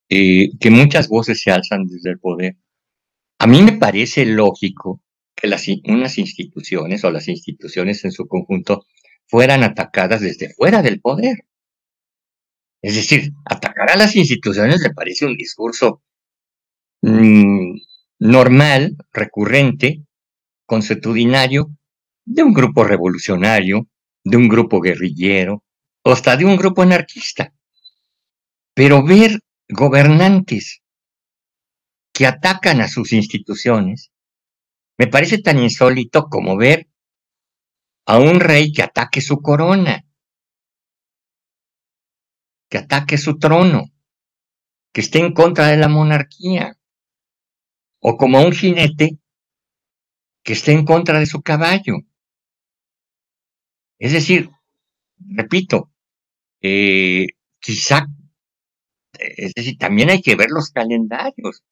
[0.09, 2.57] eh, que muchas voces se alzan desde el poder.
[3.39, 5.03] A mí me parece lógico
[5.35, 8.87] que las, unas instituciones o las instituciones en su conjunto
[9.27, 11.45] fueran atacadas desde fuera del poder.
[12.83, 16.03] Es decir, atacar a las instituciones le parece un discurso
[17.03, 17.77] mm,
[18.21, 20.06] normal, recurrente,
[20.67, 21.71] consuetudinario,
[22.25, 23.87] de un grupo revolucionario,
[24.25, 25.63] de un grupo guerrillero,
[26.05, 27.55] o hasta de un grupo anarquista.
[28.75, 30.83] Pero ver gobernantes
[32.13, 34.11] que atacan a sus instituciones
[34.99, 36.89] me parece tan insólito como ver
[38.07, 40.05] a un rey que ataque su corona,
[42.71, 43.85] que ataque su trono,
[44.93, 46.79] que esté en contra de la monarquía,
[48.01, 49.19] o como a un jinete
[50.47, 51.97] que esté en contra de su caballo.
[53.99, 54.49] Es decir,
[55.19, 55.91] repito,
[56.63, 57.27] eh,
[57.59, 58.07] quizá,
[59.19, 61.65] es decir, también hay que ver los calendarios.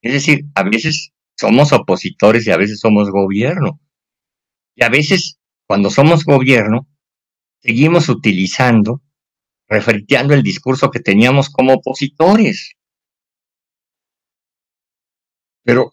[0.00, 3.78] Es decir, a veces somos opositores y a veces somos gobierno.
[4.74, 6.88] Y a veces, cuando somos gobierno,
[7.60, 9.02] seguimos utilizando
[9.68, 12.76] refriteando el discurso que teníamos como opositores.
[15.64, 15.92] Pero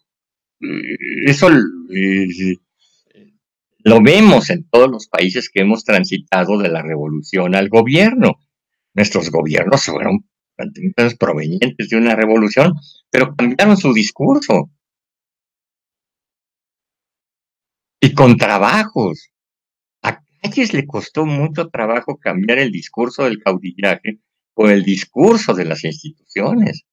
[1.25, 2.57] eso eh,
[3.79, 8.39] lo vemos en todos los países que hemos transitado de la revolución al gobierno.
[8.93, 10.25] Nuestros gobiernos fueron
[11.17, 12.73] provenientes de una revolución,
[13.09, 14.69] pero cambiaron su discurso.
[18.01, 19.29] Y con trabajos.
[20.01, 24.19] A Calles le costó mucho trabajo cambiar el discurso del caudillaje
[24.53, 26.83] por el discurso de las instituciones.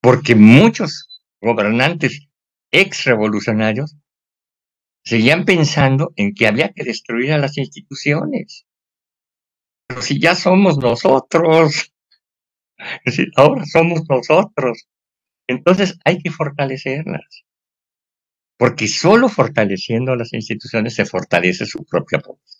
[0.00, 1.15] Porque muchos
[1.46, 2.28] gobernantes
[2.70, 3.96] ex revolucionarios
[5.04, 8.66] seguían pensando en que había que destruir a las instituciones.
[9.86, 11.94] Pero si ya somos nosotros,
[13.36, 14.88] ahora somos nosotros,
[15.46, 17.44] entonces hay que fortalecerlas.
[18.58, 22.55] Porque solo fortaleciendo las instituciones se fortalece su propia propuesta.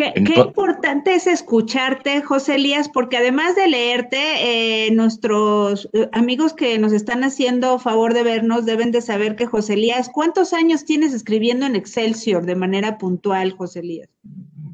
[0.00, 6.78] Qué, importante es escucharte, José Elías, porque además de leerte, eh, nuestros eh, amigos que
[6.78, 11.12] nos están haciendo favor de vernos deben de saber que José Elías, ¿cuántos años tienes
[11.12, 14.08] escribiendo en Excelsior de manera puntual, José Elías?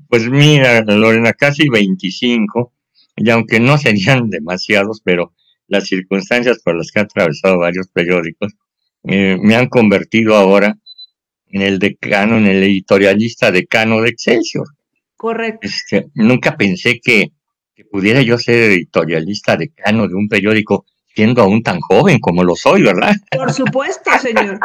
[0.08, 2.72] Pues mira, Lorena, casi 25,
[3.16, 5.32] y aunque no serían demasiados, pero
[5.66, 8.52] las circunstancias por las que han atravesado varios periódicos
[9.02, 10.78] eh, me han convertido ahora
[11.48, 14.75] en el decano, en el editorialista decano de Excelsior.
[15.16, 15.66] Correcto.
[15.66, 17.33] Este, nunca pensé que,
[17.90, 22.83] pudiera yo ser editorialista decano de un periódico siendo aún tan joven como lo soy,
[22.83, 23.14] ¿verdad?
[23.31, 24.59] Por supuesto, señor.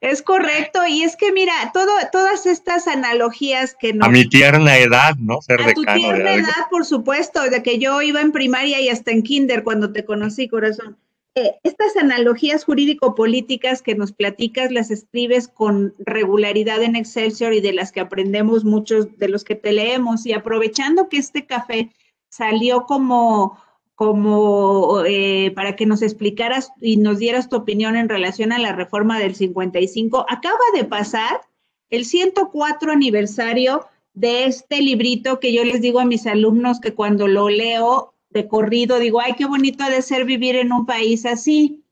[0.00, 4.06] Es correcto, y es que mira, todo, todas estas analogías que nos...
[4.06, 5.40] A mi tierna edad, ¿no?
[5.40, 9.10] Ser a tu tierna edad, por supuesto, de que yo iba en primaria y hasta
[9.10, 10.96] en kinder cuando te conocí, corazón.
[11.38, 17.72] Eh, estas analogías jurídico-políticas que nos platicas las escribes con regularidad en Excelsior y de
[17.72, 20.26] las que aprendemos muchos de los que te leemos.
[20.26, 21.90] Y aprovechando que este café
[22.28, 23.56] salió como,
[23.94, 28.72] como eh, para que nos explicaras y nos dieras tu opinión en relación a la
[28.72, 31.42] reforma del 55, acaba de pasar
[31.88, 37.28] el 104 aniversario de este librito que yo les digo a mis alumnos que cuando
[37.28, 41.24] lo leo de corrido, digo, ay, qué bonito ha de ser vivir en un país
[41.24, 41.84] así.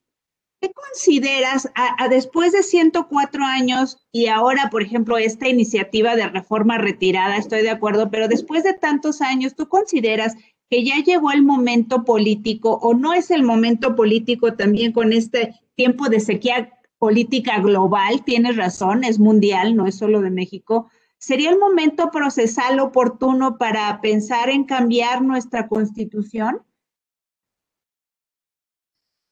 [0.61, 6.79] ¿Qué consideras, a, después de 104 años y ahora, por ejemplo, esta iniciativa de reforma
[6.79, 10.35] retirada, estoy de acuerdo, pero después de tantos años, ¿tú consideras
[10.70, 15.55] que ya llegó el momento político o no es el momento político también con este
[15.75, 18.25] tiempo de sequía política global?
[18.25, 24.00] Tienes razón, es mundial, no es solo de México ¿Sería el momento procesal oportuno para
[24.00, 26.62] pensar en cambiar nuestra constitución?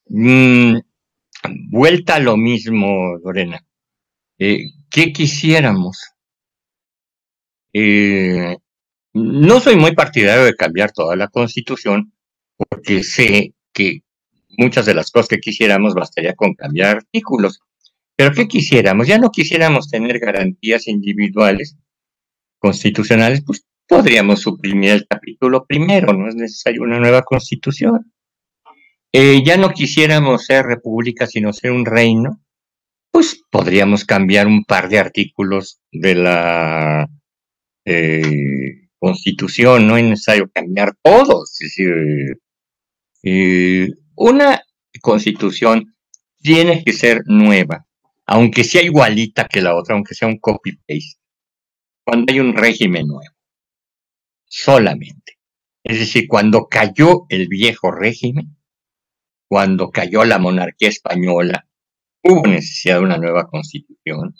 [0.07, 0.77] Mm,
[1.69, 3.65] vuelta a lo mismo, Lorena.
[4.37, 5.97] Eh, ¿Qué quisiéramos?
[7.73, 8.57] Eh,
[9.13, 12.13] no soy muy partidario de cambiar toda la constitución
[12.57, 14.01] porque sé que
[14.57, 17.61] muchas de las cosas que quisiéramos bastaría con cambiar artículos.
[18.15, 19.07] Pero ¿qué quisiéramos?
[19.07, 21.77] Ya no quisiéramos tener garantías individuales
[22.59, 28.11] constitucionales, pues podríamos suprimir el capítulo primero, no es necesario una nueva constitución.
[29.11, 32.41] Eh, ya no quisiéramos ser república, sino ser un reino,
[33.11, 37.07] pues podríamos cambiar un par de artículos de la
[37.85, 41.57] eh, constitución, no es necesario cambiar todos.
[43.23, 44.61] Eh, una
[45.01, 45.95] constitución
[46.41, 47.85] tiene que ser nueva,
[48.25, 51.19] aunque sea igualita que la otra, aunque sea un copy-paste,
[52.03, 53.35] cuando hay un régimen nuevo.
[54.45, 55.39] Solamente.
[55.83, 58.57] Es decir, cuando cayó el viejo régimen,
[59.47, 61.67] cuando cayó la monarquía española,
[62.23, 64.35] hubo necesidad de una nueva constitución.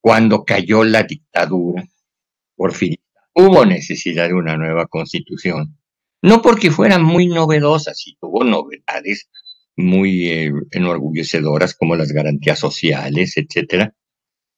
[0.00, 1.84] Cuando cayó la dictadura,
[2.54, 2.96] por fin,
[3.34, 5.78] hubo necesidad de una nueva constitución.
[6.22, 9.28] No porque fueran muy novedosas, y tuvo novedades
[9.76, 13.94] muy eh, enorgullecedoras como las garantías sociales, etcétera.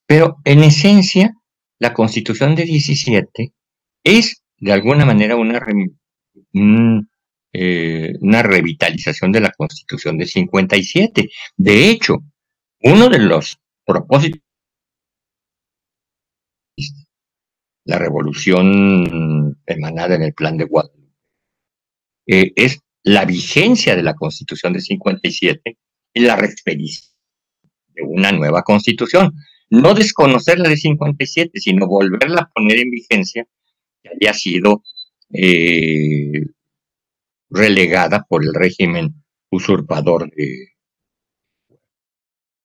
[0.06, 1.34] Pero en esencia,
[1.78, 3.52] la Constitución de 17
[4.04, 5.60] es de alguna manera una,
[7.52, 11.30] eh, una revitalización de la Constitución de 57.
[11.56, 12.18] De hecho,
[12.82, 14.40] uno de los propósitos
[17.84, 21.12] la revolución emanada en el plan de Guadalupe
[22.26, 25.78] eh, es la vigencia de la Constitución de 57
[26.12, 27.14] y la expedición
[27.94, 29.32] de una nueva Constitución.
[29.70, 33.46] No desconocer la de 57, sino volverla a poner en vigencia
[34.02, 34.82] que haya sido
[35.32, 36.46] eh,
[37.48, 40.72] relegada por el régimen usurpador de...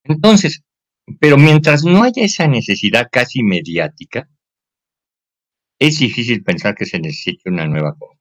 [0.05, 0.63] Entonces,
[1.19, 4.27] pero mientras no haya esa necesidad casi mediática,
[5.77, 8.20] es difícil pensar que se necesite una nueva constitución.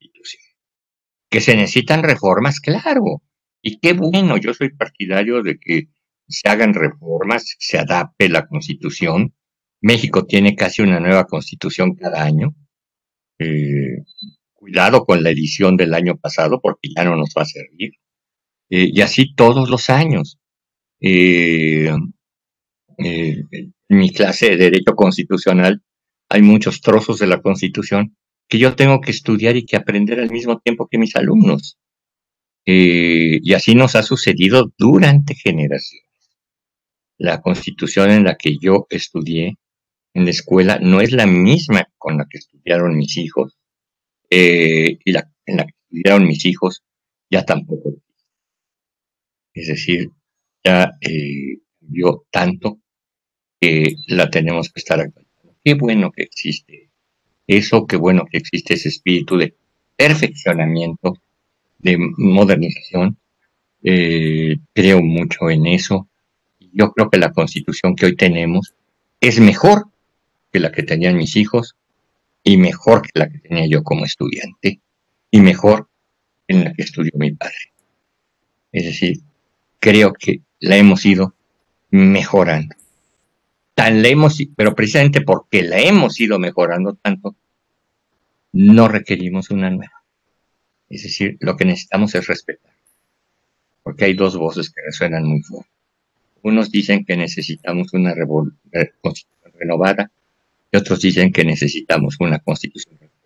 [1.31, 3.23] Que se necesitan reformas, claro.
[3.63, 5.89] Y qué bueno, yo soy partidario de que
[6.29, 9.35] se hagan reformas, se adapte la constitución.
[9.81, 12.55] México tiene casi una nueva constitución cada año.
[13.39, 14.05] Eh,
[14.55, 17.93] cuidado con la edición del año pasado porque ya no nos va a servir.
[18.71, 20.39] Eh, y así todos los años.
[21.01, 21.91] Eh,
[22.99, 25.83] en mi clase de Derecho Constitucional
[26.29, 28.17] hay muchos trozos de la Constitución
[28.51, 31.79] que yo tengo que estudiar y que aprender al mismo tiempo que mis alumnos.
[32.67, 36.11] y así nos ha sucedido durante generaciones
[37.21, 39.59] la constitución en la que yo estudié
[40.15, 43.59] en la escuela no es la misma con la que estudiaron mis hijos.
[44.31, 46.83] Eh, y la, en la que estudiaron mis hijos
[47.31, 47.93] ya tampoco.
[49.53, 50.09] Es decir,
[50.65, 52.81] ya eh, cambió tanto
[53.61, 55.59] que la tenemos que estar actualizando.
[55.63, 56.90] Qué bueno que existe
[57.57, 59.55] eso, qué bueno que existe ese espíritu de
[59.97, 61.15] perfeccionamiento,
[61.79, 63.17] de modernización.
[63.83, 66.11] Eh, creo mucho en eso
[66.73, 68.75] yo creo que la constitución que hoy tenemos
[69.21, 69.89] es mejor
[70.53, 71.77] que la que tenían mis hijos
[72.43, 74.81] y mejor que la que tenía yo como estudiante
[75.31, 75.89] y mejor
[76.49, 77.73] en la que estudió mi padre.
[78.73, 79.21] Es decir,
[79.79, 81.35] creo que la hemos ido
[81.91, 82.75] mejorando.
[83.75, 87.37] Tan la hemos, pero precisamente porque la hemos ido mejorando tanto,
[88.53, 90.03] no requerimos una nueva.
[90.89, 92.75] Es decir, lo que necesitamos es respetar.
[93.83, 95.71] Porque hay dos voces que resuenan muy fuerte.
[96.43, 98.15] Unos dicen que necesitamos una
[99.01, 100.11] constitución renovada
[100.73, 103.21] y otros dicen que necesitamos una constitución renovada.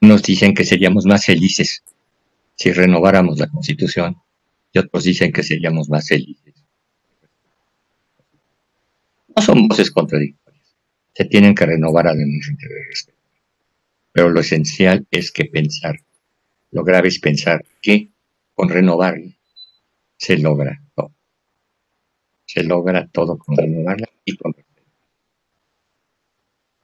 [0.00, 1.84] Unos dicen que seríamos más felices
[2.56, 4.16] si renováramos la constitución
[4.72, 6.43] y otros dicen que seríamos más felices.
[9.36, 10.76] No son voces contradictorias.
[11.12, 12.24] Se tienen que renovar de
[12.88, 13.18] respeto.
[14.12, 15.96] Pero lo esencial es que pensar,
[16.70, 18.10] lo grave es pensar que
[18.54, 19.16] con renovar
[20.16, 20.80] se logra
[22.54, 24.54] se logra todo con renovarla y con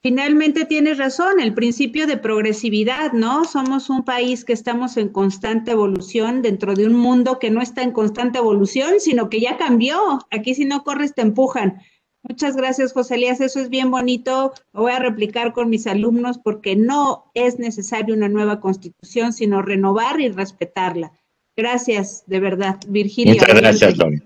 [0.02, 3.44] Finalmente tienes razón, el principio de progresividad, ¿no?
[3.44, 7.82] Somos un país que estamos en constante evolución dentro de un mundo que no está
[7.82, 10.18] en constante evolución, sino que ya cambió.
[10.30, 11.82] Aquí si no corres te empujan.
[12.22, 13.40] Muchas gracias, José Elías.
[13.40, 14.52] Eso es bien bonito.
[14.72, 19.62] Lo voy a replicar con mis alumnos porque no es necesario una nueva constitución, sino
[19.62, 21.12] renovar y respetarla.
[21.56, 23.34] Gracias, de verdad, Virginia.
[23.34, 24.22] Muchas gracias, Lorena.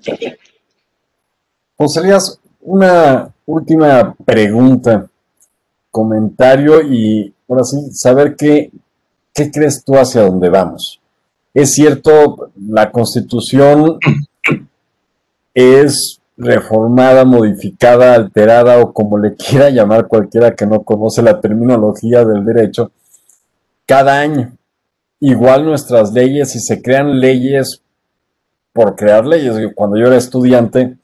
[1.77, 5.09] José Elías, una última pregunta,
[5.91, 8.71] comentario y ahora sí, saber qué,
[9.33, 11.01] qué crees tú hacia dónde vamos.
[11.53, 13.99] Es cierto, la constitución
[15.55, 22.25] es reformada, modificada, alterada o como le quiera llamar cualquiera que no conoce la terminología
[22.25, 22.91] del derecho,
[23.87, 24.57] cada año.
[25.21, 27.83] Igual nuestras leyes, si se crean leyes
[28.73, 30.99] por crear leyes, cuando yo era estudiante,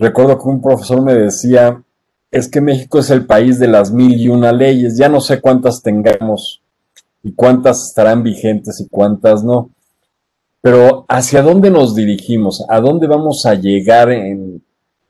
[0.00, 1.82] Recuerdo que un profesor me decía,
[2.30, 5.42] es que México es el país de las mil y una leyes, ya no sé
[5.42, 6.62] cuántas tengamos
[7.22, 9.68] y cuántas estarán vigentes y cuántas no.
[10.60, 12.64] Pero ¿hacia dónde nos dirigimos?
[12.68, 14.62] ¿A dónde vamos a llegar en,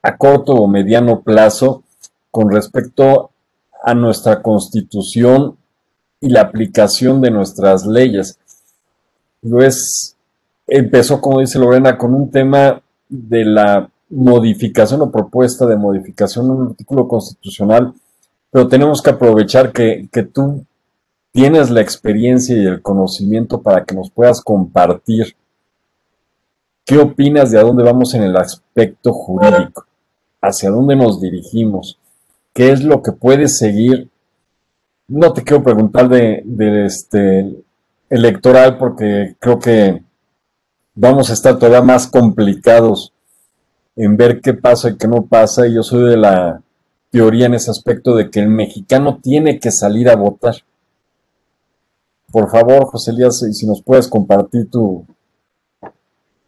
[0.03, 1.83] a corto o mediano plazo
[2.31, 3.31] con respecto
[3.83, 5.57] a nuestra constitución
[6.21, 8.39] y la aplicación de nuestras leyes?
[9.43, 10.17] Pues
[10.67, 16.53] empezó, como dice Lorena, con un tema de la modificación o propuesta de modificación de
[16.53, 17.95] un artículo constitucional,
[18.51, 20.65] pero tenemos que aprovechar que, tú
[21.33, 25.37] tienes la experiencia y el conocimiento para que nos puedas compartir
[26.91, 29.87] qué opinas de a dónde vamos en el aspecto jurídico,
[30.43, 32.01] hacia dónde nos dirigimos,
[32.53, 34.11] qué es lo que puede seguir.
[35.07, 36.43] No te quiero preguntar de,
[36.85, 37.63] este
[38.09, 40.03] electoral porque creo que
[40.97, 43.13] vamos a estar todavía más complicados
[43.95, 45.69] en ver qué pasa y qué no pasa.
[45.69, 46.61] Y yo soy de la
[47.11, 50.57] teoría en ese aspecto de que el mexicano tiene que salir a votar.
[52.33, 55.07] Por favor, José Elías, si nos puedes compartir tu,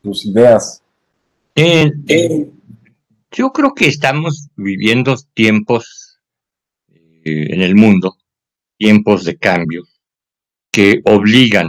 [0.02, 0.82] tus ideas.
[1.54, 2.50] Eh, eh,
[3.30, 6.20] yo creo que estamos viviendo tiempos
[6.88, 8.16] eh, en el mundo,
[8.76, 9.84] tiempos de cambio,
[10.70, 11.68] que obligan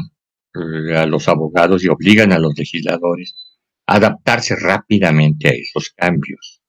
[0.96, 3.36] a los abogados y obligan a los legisladores
[3.86, 6.62] adaptarse rápidamente a esos cambios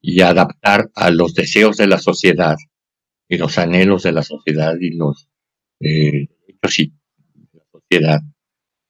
[0.00, 2.56] y adaptar a los deseos de la sociedad
[3.28, 5.28] y los anhelos de la sociedad y los
[5.80, 6.76] eh, derechos
[7.52, 8.20] de la sociedad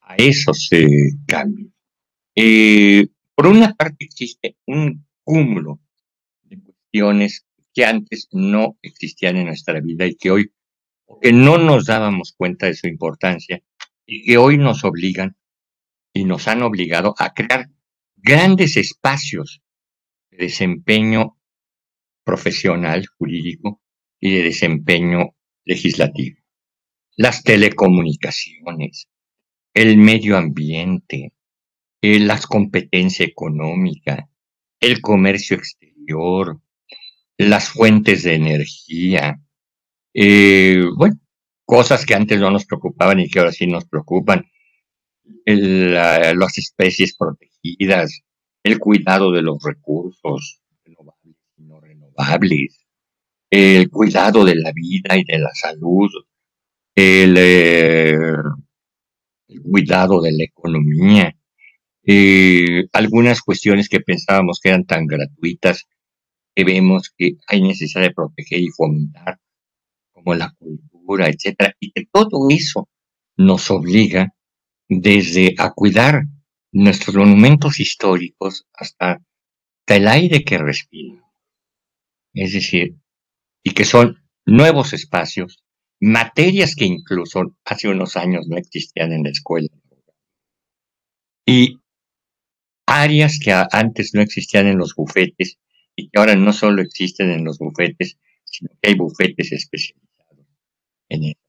[0.00, 0.86] a esos eh,
[1.26, 1.70] cambios.
[2.34, 5.80] Eh, por una parte existe un cúmulo
[6.42, 10.52] de cuestiones que antes no existían en nuestra vida y que hoy,
[11.20, 13.62] que no nos dábamos cuenta de su importancia
[14.06, 15.36] y que hoy nos obligan
[16.12, 17.70] y nos han obligado a crear
[18.16, 19.62] grandes espacios
[20.30, 21.38] de desempeño
[22.24, 23.80] profesional, jurídico
[24.20, 26.38] y de desempeño legislativo.
[27.16, 29.08] Las telecomunicaciones,
[29.74, 31.32] el medio ambiente,
[32.02, 34.26] eh, las competencias económicas,
[34.80, 36.60] el comercio exterior,
[37.38, 39.40] las fuentes de energía,
[40.14, 41.16] eh, bueno,
[41.64, 44.46] cosas que antes no nos preocupaban y que ahora sí nos preocupan,
[45.46, 48.22] las especies protegidas,
[48.64, 52.86] el cuidado de los recursos renovables y no renovables,
[53.50, 56.10] el cuidado de la vida y de la salud,
[56.94, 58.16] el, eh,
[59.48, 61.36] el cuidado de la economía,
[62.04, 65.86] eh, algunas cuestiones que pensábamos que eran tan gratuitas
[66.54, 69.38] que vemos que hay necesidad de proteger y fomentar,
[70.12, 72.88] como la cultura, etcétera, y que todo eso
[73.36, 74.34] nos obliga
[74.88, 76.24] desde a cuidar
[76.72, 79.20] nuestros monumentos históricos hasta,
[79.86, 81.20] el aire que respira.
[82.32, 82.94] Es decir,
[83.64, 85.64] y que son nuevos espacios,
[86.00, 89.68] materias que incluso hace unos años no existían en la escuela.
[91.44, 91.79] Y
[92.90, 95.58] áreas que antes no existían en los bufetes
[95.94, 100.46] y que ahora no solo existen en los bufetes, sino que hay bufetes especializados
[101.08, 101.42] en ellos.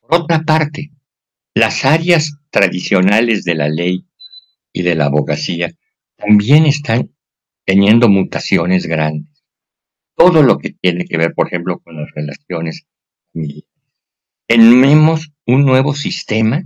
[0.00, 0.90] Por otra parte,
[1.54, 4.06] las áreas tradicionales de la ley
[4.72, 5.74] y de la abogacía
[6.16, 7.14] también están
[7.66, 9.44] teniendo mutaciones grandes.
[10.16, 12.86] Todo lo que tiene que ver, por ejemplo, con las relaciones
[13.32, 13.68] familiares.
[14.46, 16.62] Tenemos un nuevo sistema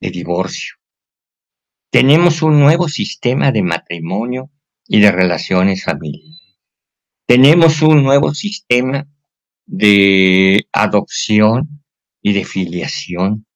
[0.00, 0.76] de divorcio
[1.94, 4.50] tenemos un nuevo sistema de matrimonio
[4.88, 6.58] y de relaciones familiares.
[7.24, 9.06] Tenemos un nuevo sistema
[9.64, 11.84] de adopción
[12.20, 13.46] y de filiación.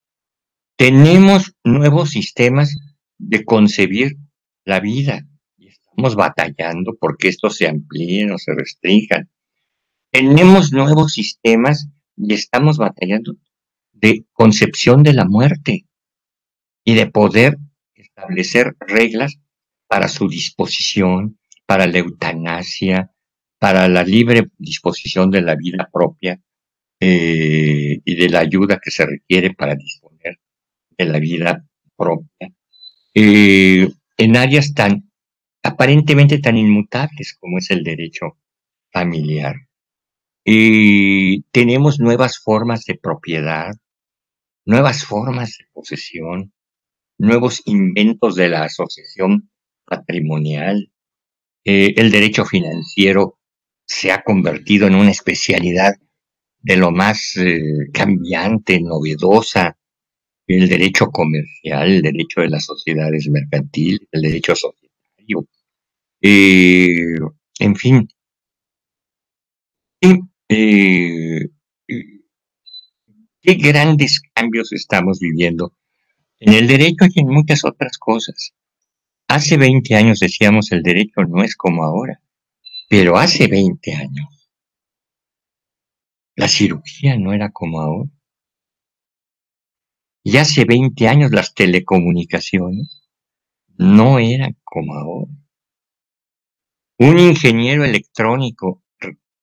[0.76, 2.76] Tenemos nuevos sistemas
[3.18, 4.18] de concebir
[4.64, 5.26] la vida
[5.58, 9.28] estamos batallando porque estos se amplíen o se restrinjan.
[10.12, 13.34] Tenemos nuevos sistemas y estamos batallando
[13.94, 15.88] de concepción de la muerte
[16.84, 17.58] y de poder
[18.18, 19.38] establecer reglas
[19.86, 23.12] para su disposición, para la eutanasia,
[23.58, 26.40] para la libre disposición de la vida propia
[27.00, 30.38] eh, y de la ayuda que se requiere para disponer
[30.96, 31.64] de la vida
[31.96, 32.52] propia,
[33.14, 35.10] eh, en áreas tan
[35.62, 38.36] aparentemente tan inmutables como es el derecho
[38.92, 39.54] familiar.
[40.44, 43.72] Y tenemos nuevas formas de propiedad,
[44.64, 46.52] nuevas formas de posesión,
[47.18, 49.50] nuevos inventos de la asociación
[49.84, 50.90] patrimonial.
[51.64, 53.38] Eh, el derecho financiero
[53.84, 55.94] se ha convertido en una especialidad
[56.60, 57.60] de lo más eh,
[57.92, 59.76] cambiante, novedosa.
[60.46, 65.46] El derecho comercial, el derecho de las sociedades mercantiles, el derecho societario.
[66.22, 67.18] Eh,
[67.60, 68.08] en fin.
[73.42, 75.77] qué grandes cambios estamos viviendo
[76.40, 78.54] en el derecho y en muchas otras cosas.
[79.28, 82.20] Hace 20 años decíamos el derecho no es como ahora,
[82.88, 84.38] pero hace 20 años
[86.34, 88.10] la cirugía no era como ahora.
[90.22, 93.08] Y hace 20 años las telecomunicaciones
[93.76, 95.32] no eran como ahora.
[96.98, 98.82] Un ingeniero electrónico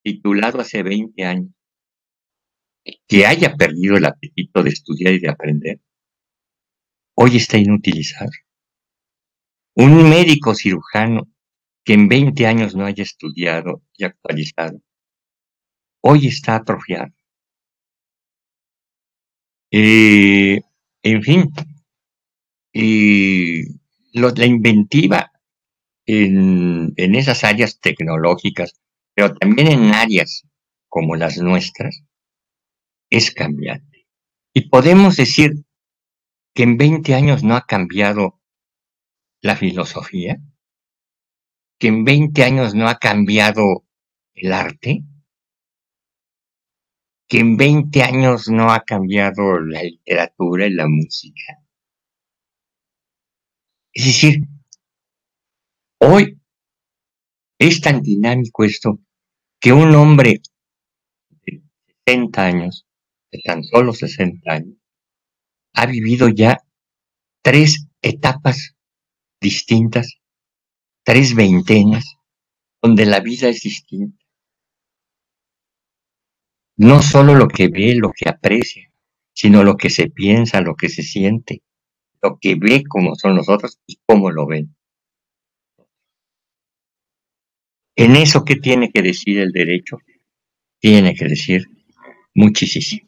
[0.02, 1.52] titulado hace 20 años
[3.08, 5.80] que haya perdido el apetito de estudiar y de aprender,
[7.16, 8.30] hoy está inutilizado.
[9.74, 11.28] Un médico cirujano
[11.84, 14.80] que en 20 años no haya estudiado y actualizado,
[16.02, 17.12] hoy está atrofiado.
[19.70, 20.60] Eh,
[21.02, 21.50] en fin,
[24.12, 25.32] la inventiva
[26.06, 28.74] en, en esas áreas tecnológicas,
[29.14, 30.46] pero también en áreas
[30.88, 32.02] como las nuestras,
[33.10, 34.06] es cambiante.
[34.52, 35.65] Y podemos decir
[36.56, 38.40] que en 20 años no ha cambiado
[39.42, 40.38] la filosofía,
[41.78, 43.84] que en 20 años no ha cambiado
[44.32, 45.04] el arte,
[47.28, 51.62] que en 20 años no ha cambiado la literatura y la música.
[53.92, 54.40] Es decir,
[55.98, 56.40] hoy
[57.58, 58.98] es tan dinámico esto
[59.60, 60.40] que un hombre
[61.28, 61.62] de
[62.06, 62.86] 60 años,
[63.30, 64.75] de tan solo 60 años,
[65.76, 66.58] ha vivido ya
[67.42, 68.74] tres etapas
[69.40, 70.14] distintas,
[71.04, 72.16] tres veintenas,
[72.82, 74.24] donde la vida es distinta.
[76.78, 78.90] No solo lo que ve, lo que aprecia,
[79.32, 81.62] sino lo que se piensa, lo que se siente,
[82.22, 84.74] lo que ve como son los otros y cómo lo ven.
[87.96, 89.98] En eso, ¿qué tiene que decir el derecho?
[90.80, 91.64] Tiene que decir
[92.34, 93.05] muchísimo.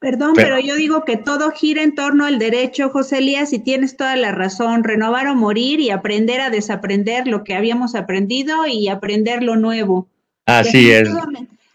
[0.00, 3.98] Perdón, pero, yo digo que todo gira en torno al derecho, José Elías, y tienes
[3.98, 8.88] toda la razón, renovar o morir y aprender a desaprender lo que habíamos aprendido y
[8.88, 10.08] aprender lo nuevo.
[10.46, 11.10] Así es.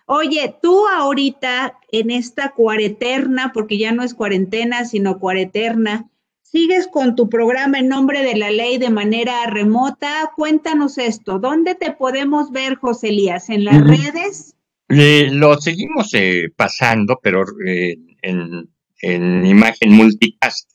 [0.07, 6.09] Oye, tú ahorita en esta cuareterna, porque ya no es cuarentena, sino cuareterna,
[6.41, 10.32] sigues con tu programa en nombre de la ley de manera remota.
[10.36, 13.49] Cuéntanos esto, ¿dónde te podemos ver, José Elías?
[13.51, 14.55] ¿En las redes?
[14.88, 20.69] lo seguimos eh, pasando, pero eh, en, imagen multicast.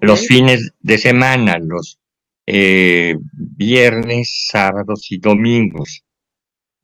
[0.00, 2.00] Los fines de semana, los
[2.46, 6.04] eh, viernes, sábados y domingos.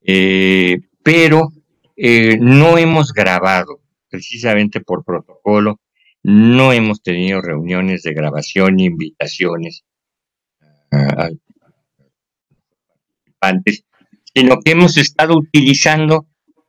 [0.03, 1.53] Eh, pero
[1.97, 5.81] eh, no hemos grabado, precisamente por protocolo,
[6.23, 9.85] no hemos tenido reuniones de grabación ni invitaciones
[10.91, 11.31] a
[13.41, 13.85] participantes,
[14.35, 16.27] sino que hemos estado utilizando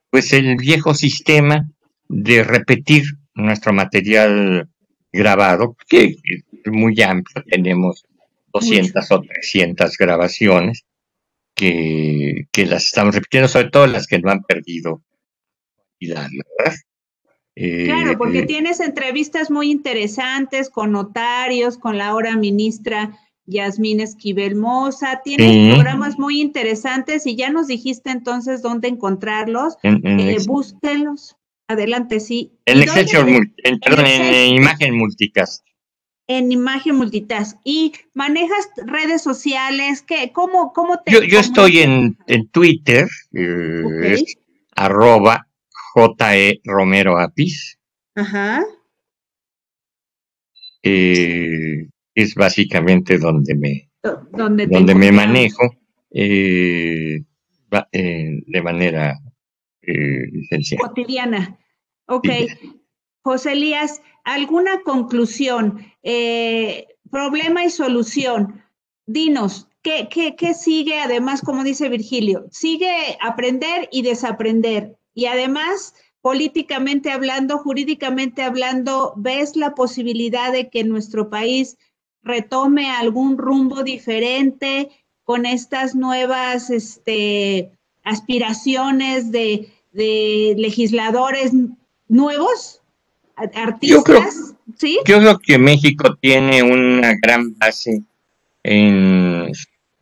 [0.09, 1.67] pues el viejo sistema
[2.07, 4.69] de repetir nuestro material
[5.11, 8.05] grabado, que es muy amplio, tenemos
[8.53, 10.85] 200 o 300 grabaciones
[11.55, 15.01] que, que, las estamos repitiendo, sobre todo las que no han perdido
[16.07, 16.29] ¿verdad?
[17.55, 24.55] claro, porque eh, tienes entrevistas muy interesantes con notarios, con la ahora ministra Yasmín Esquivel
[24.55, 31.35] Moza, tienes programas muy interesantes y ya nos dijiste entonces dónde encontrarlos, eh, búsquenlos.
[31.67, 32.51] Adelante, sí.
[32.65, 35.65] En Excelsior, en, perdón, en, imagen multicast.
[36.27, 37.57] En imagen multitask.
[37.63, 40.01] ¿Y manejas redes sociales?
[40.01, 41.11] ¿Qué, cómo, cómo te...?
[41.11, 44.35] Yo, yo estoy en, en Twitter, eh, es
[44.75, 45.47] arroba
[45.93, 46.61] J.E.
[46.63, 47.77] Romero Apis.
[48.15, 48.63] Ajá.
[50.81, 53.89] Eh, es básicamente donde me,
[54.31, 55.75] donde, donde me manejo
[56.11, 57.23] eh,
[57.91, 59.17] de manera
[59.87, 61.57] eh, Cotidiana.
[62.07, 62.27] Ok.
[63.23, 65.85] José Elías, ¿alguna conclusión?
[66.03, 68.61] Eh, problema y solución.
[69.05, 72.45] Dinos, ¿qué, qué, ¿qué sigue además, como dice Virgilio?
[72.51, 74.97] Sigue aprender y desaprender.
[75.13, 81.77] Y además, políticamente hablando, jurídicamente hablando, ¿ves la posibilidad de que nuestro país
[82.23, 84.89] retome algún rumbo diferente
[85.23, 87.71] con estas nuevas este,
[88.03, 91.51] aspiraciones de, legisladores
[92.07, 92.81] nuevos,
[93.35, 93.81] artistas.
[93.81, 94.23] Yo creo,
[94.77, 94.99] ¿sí?
[95.05, 98.01] yo creo que México tiene una gran base
[98.63, 99.51] en,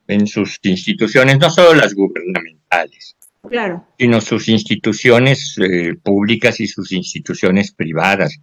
[0.08, 3.16] en sus instituciones, no solo las gubernamentales,
[3.48, 3.86] claro.
[3.98, 8.38] sino sus instituciones eh, públicas y sus instituciones privadas.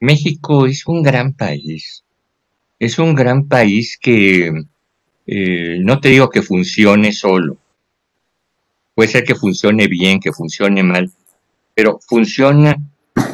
[0.00, 2.04] México es un gran país,
[2.78, 4.50] es un gran país que
[5.26, 7.58] eh, no te digo que funcione solo,
[8.94, 11.10] Puede ser que funcione bien, que funcione mal,
[11.74, 12.76] pero funciona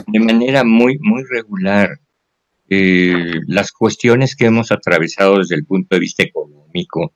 [0.06, 2.00] de manera muy, muy regular.
[2.68, 7.12] Eh, las cuestiones que hemos atravesado desde el punto de vista económico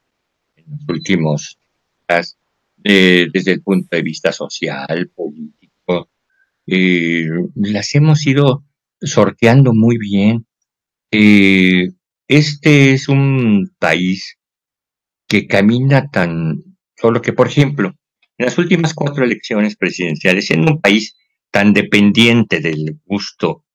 [0.54, 1.58] en los últimos
[2.08, 2.38] días,
[2.84, 6.08] eh, desde el punto de vista social, político,
[6.66, 8.64] eh, las hemos ido
[9.00, 10.46] sorteando muy bien.
[12.28, 14.38] este es un país
[15.26, 16.62] que camina tan
[16.96, 17.94] solo que, por ejemplo,
[18.40, 21.14] en las últimas cuatro elecciones presidenciales, siendo un país
[21.50, 23.66] tan dependiente del gusto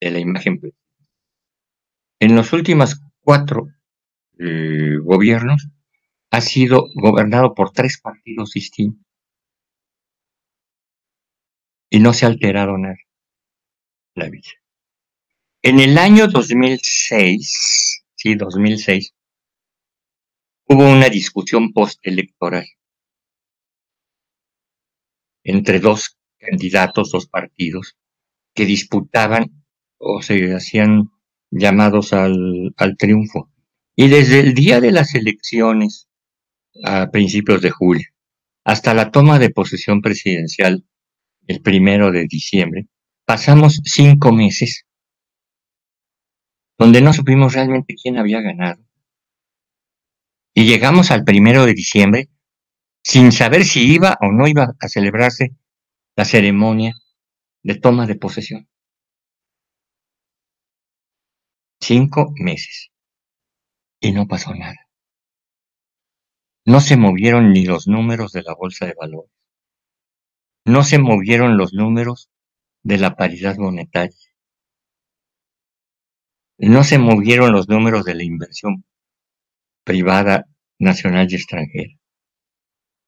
[0.00, 0.58] de la imagen,
[2.18, 3.68] en los últimos cuatro
[4.38, 5.68] eh, gobiernos
[6.30, 9.04] ha sido gobernado por tres partidos distintos.
[11.90, 12.96] Y no se ha alterado nada
[14.14, 14.48] la vida.
[15.60, 19.14] En el año 2006, sí, 2006,
[20.68, 22.66] hubo una discusión postelectoral
[25.48, 27.96] entre dos candidatos, dos partidos,
[28.52, 29.64] que disputaban
[29.96, 31.10] o se hacían
[31.50, 33.50] llamados al, al triunfo.
[33.94, 36.08] Y desde el día de las elecciones,
[36.82, 38.08] a principios de julio,
[38.64, 40.84] hasta la toma de posesión presidencial
[41.46, 42.88] el primero de diciembre,
[43.24, 44.84] pasamos cinco meses
[46.76, 48.82] donde no supimos realmente quién había ganado.
[50.52, 52.28] Y llegamos al primero de diciembre
[53.08, 55.54] sin saber si iba o no iba a celebrarse
[56.16, 56.92] la ceremonia
[57.62, 58.68] de toma de posesión.
[61.80, 62.90] Cinco meses.
[64.00, 64.88] Y no pasó nada.
[66.64, 69.30] No se movieron ni los números de la bolsa de valores.
[70.64, 72.28] No se movieron los números
[72.82, 74.16] de la paridad monetaria.
[76.58, 78.84] No se movieron los números de la inversión
[79.84, 80.46] privada
[80.80, 81.92] nacional y extranjera.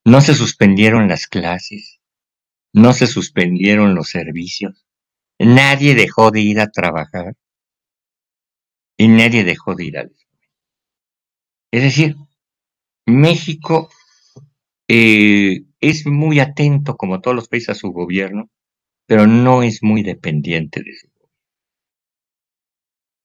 [0.09, 2.01] No se suspendieron las clases.
[2.73, 4.87] No se suspendieron los servicios.
[5.39, 7.35] Nadie dejó de ir a trabajar
[8.97, 10.11] y nadie dejó de ir a la
[11.71, 12.17] Es decir,
[13.05, 13.91] México
[14.89, 18.49] eh, es muy atento, como todos los países, a su gobierno,
[19.05, 21.35] pero no es muy dependiente de su gobierno.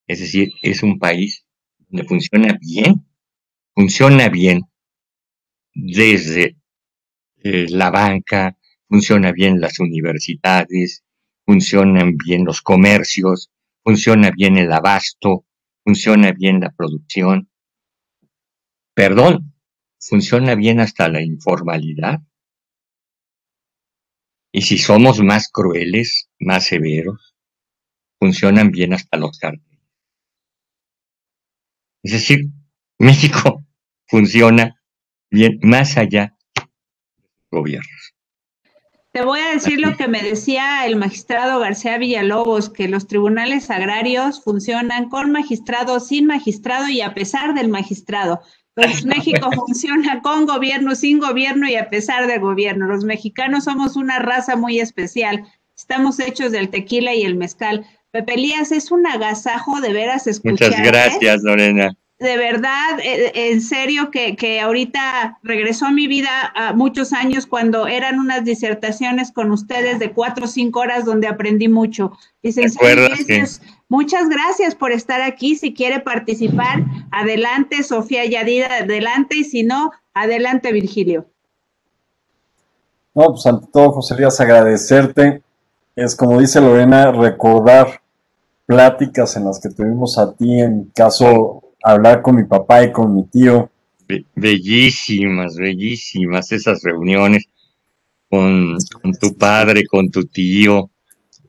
[0.08, 1.46] Es decir, es un país
[1.88, 3.08] donde funciona bien,
[3.74, 4.64] funciona bien
[5.74, 6.58] desde
[7.44, 11.04] eh, la banca, funciona bien las universidades,
[11.46, 13.52] funcionan bien los comercios,
[13.84, 15.46] funciona bien el abasto,
[15.84, 17.50] funciona bien la producción.
[18.96, 19.54] Perdón,
[20.00, 22.22] funciona bien hasta la informalidad.
[24.54, 27.36] Y si somos más crueles, más severos,
[28.20, 29.82] funcionan bien hasta los carteles.
[32.04, 32.46] Es decir,
[33.00, 33.66] México
[34.08, 34.80] funciona
[35.30, 36.33] bien más allá
[37.54, 38.14] gobiernos.
[39.14, 43.70] Te voy a decir lo que me decía el magistrado García Villalobos, que los tribunales
[43.70, 48.42] agrarios funcionan con magistrado, sin magistrado y a pesar del magistrado.
[48.74, 52.88] Pues México funciona con gobierno, sin gobierno y a pesar del gobierno.
[52.88, 55.46] Los mexicanos somos una raza muy especial.
[55.78, 57.86] Estamos hechos del tequila y el mezcal.
[58.10, 60.72] Pepe Elías, es un agasajo de veras escuchar.
[60.72, 66.52] Muchas gracias, Lorena de verdad, eh, en serio, que, que, ahorita regresó a mi vida
[66.56, 71.28] a muchos años cuando eran unas disertaciones con ustedes de cuatro o cinco horas donde
[71.28, 72.14] aprendí mucho.
[73.90, 75.56] muchas gracias por estar aquí.
[75.56, 81.28] Si quiere participar, adelante, Sofía Yadida, adelante, y si no, adelante, Virgilio.
[83.14, 85.44] No, pues ante todo, José Díaz, agradecerte.
[85.96, 88.02] Es como dice Lorena, recordar
[88.66, 93.14] pláticas en las que tuvimos a ti en caso hablar con mi papá y con
[93.14, 93.70] mi tío.
[94.36, 97.48] bellísimas, bellísimas esas reuniones
[98.30, 98.78] con,
[99.20, 100.90] tu padre, con tu tío,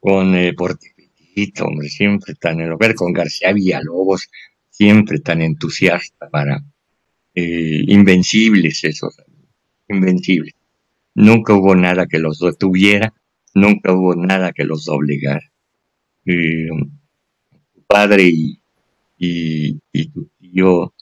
[0.01, 4.29] con eh, Portepetito, hombre, siempre tan ver con García Villalobos,
[4.69, 6.63] siempre tan entusiasta para
[7.35, 9.17] eh, invencibles esos,
[9.89, 10.55] invencibles.
[11.15, 13.15] Nunca hubo nada que los detuviera,
[13.55, 15.51] nunca hubo nada que los doblegara.
[16.27, 16.69] Eh,
[17.73, 18.61] tu padre y,
[19.17, 19.79] y,
[20.13, 20.93] tu tío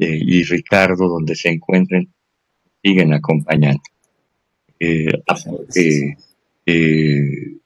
[0.00, 2.12] y Ricardo, donde se encuentren,
[2.82, 3.82] siguen acompañando.
[4.80, 5.06] Eh,
[6.66, 7.56] eh,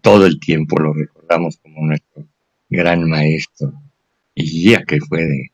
[0.00, 2.24] todo el tiempo lo recordamos como nuestro
[2.68, 3.72] gran maestro,
[4.34, 5.50] y ya que fue de,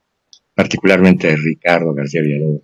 [0.55, 2.62] particularmente de Ricardo García Villalobos.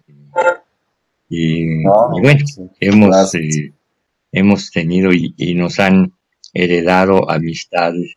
[1.29, 2.45] Y, bueno,
[2.81, 3.73] hemos, eh,
[4.33, 6.13] hemos tenido y, y, nos han
[6.53, 8.17] heredado amistades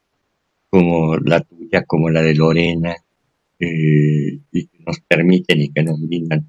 [0.70, 2.96] como la tuya, como la de Lorena,
[3.60, 6.46] eh, y que nos permiten y que nos brindan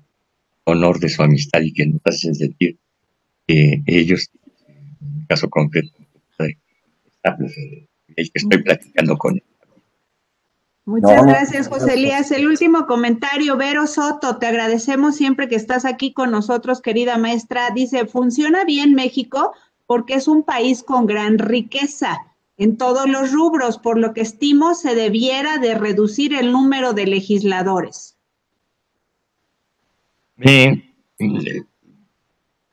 [0.64, 2.78] honor de su amistad y que nos hacen sentir
[3.46, 4.30] que ellos,
[4.66, 5.92] en el caso concreto,
[6.38, 9.42] el que estoy platicando con él.
[10.84, 12.30] Muchas gracias, José Elías.
[12.30, 17.70] El último comentario, Vero Soto, te agradecemos siempre que estás aquí con nosotros, querida maestra.
[17.74, 19.52] Dice, funciona bien México
[19.86, 24.74] porque es un país con gran riqueza en todos los rubros, por lo que estimo
[24.74, 28.16] se debiera de reducir el número de legisladores.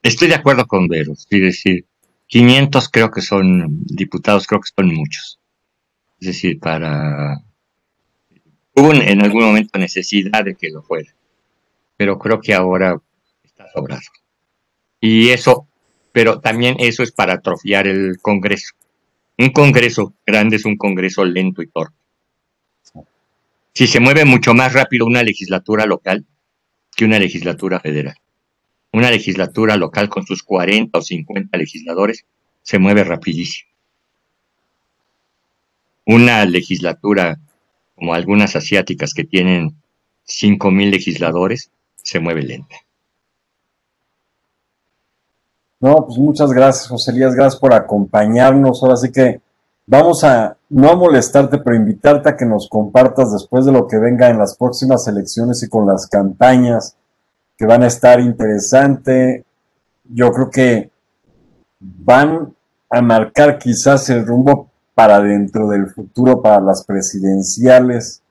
[0.01, 1.85] estoy de acuerdo con Vero, es decir,
[2.27, 5.39] 500 creo que son diputados, creo que son muchos.
[6.19, 7.43] Es decir, para...
[8.75, 11.13] Hubo en algún momento necesidad de que lo fuera,
[11.95, 12.99] pero creo que ahora
[13.43, 14.01] está sobrado.
[14.99, 15.67] Y eso,
[16.11, 18.73] pero también eso es para atrofiar el Congreso
[19.37, 21.95] un congreso grande es un congreso lento y torpe.
[23.73, 26.25] Si se mueve mucho más rápido una legislatura local
[26.95, 28.15] que una legislatura federal.
[28.91, 32.25] Una legislatura local con sus 40 o 50 legisladores
[32.61, 33.71] se mueve rapidísimo.
[36.05, 37.39] Una legislatura
[37.95, 39.75] como algunas asiáticas que tienen
[40.27, 42.82] 5.000 legisladores se mueve lenta.
[45.83, 48.81] No, pues muchas gracias, José Elías, gracias por acompañarnos.
[48.81, 49.41] Ahora sí que
[49.85, 53.97] vamos a, no a molestarte, pero invitarte a que nos compartas después de lo que
[53.97, 56.95] venga en las próximas elecciones y con las campañas
[57.57, 59.43] que van a estar interesante.
[60.05, 60.89] Yo creo que
[61.81, 62.55] van
[62.89, 68.22] a marcar quizás el rumbo para dentro del futuro, para las presidenciales.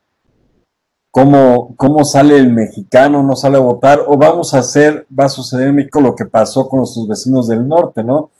[1.12, 5.28] Cómo, cómo sale el mexicano, no sale a votar, o vamos a hacer, va a
[5.28, 8.30] suceder en México lo que pasó con nuestros vecinos del norte, ¿no?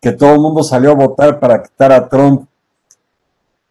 [0.00, 2.48] Que todo el mundo salió a votar para quitar a Trump.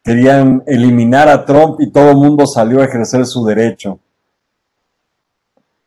[0.03, 3.97] Querían eliminar a Trump y todo el mundo salió a ejercer su derecho.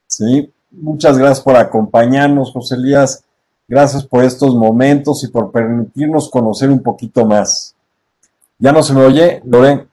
[0.08, 3.24] Sí, muchas gracias por acompañarnos, José Elías.
[3.68, 7.76] Gracias por estos momentos y por permitirnos conocer un poquito más.
[8.58, 9.88] ¿Ya no se me oye, Loren?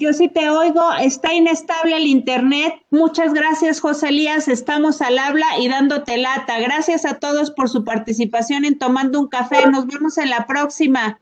[0.00, 2.72] Yo sí te oigo, está inestable el internet.
[2.88, 4.48] Muchas gracias, José Elías.
[4.48, 6.58] Estamos al habla y dándote lata.
[6.58, 9.66] Gracias a todos por su participación en Tomando un Café.
[9.70, 11.20] Nos vemos en la próxima.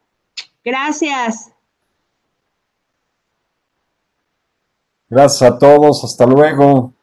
[0.64, 1.50] Gracias.
[5.08, 6.04] Gracias a todos.
[6.04, 6.94] Hasta luego.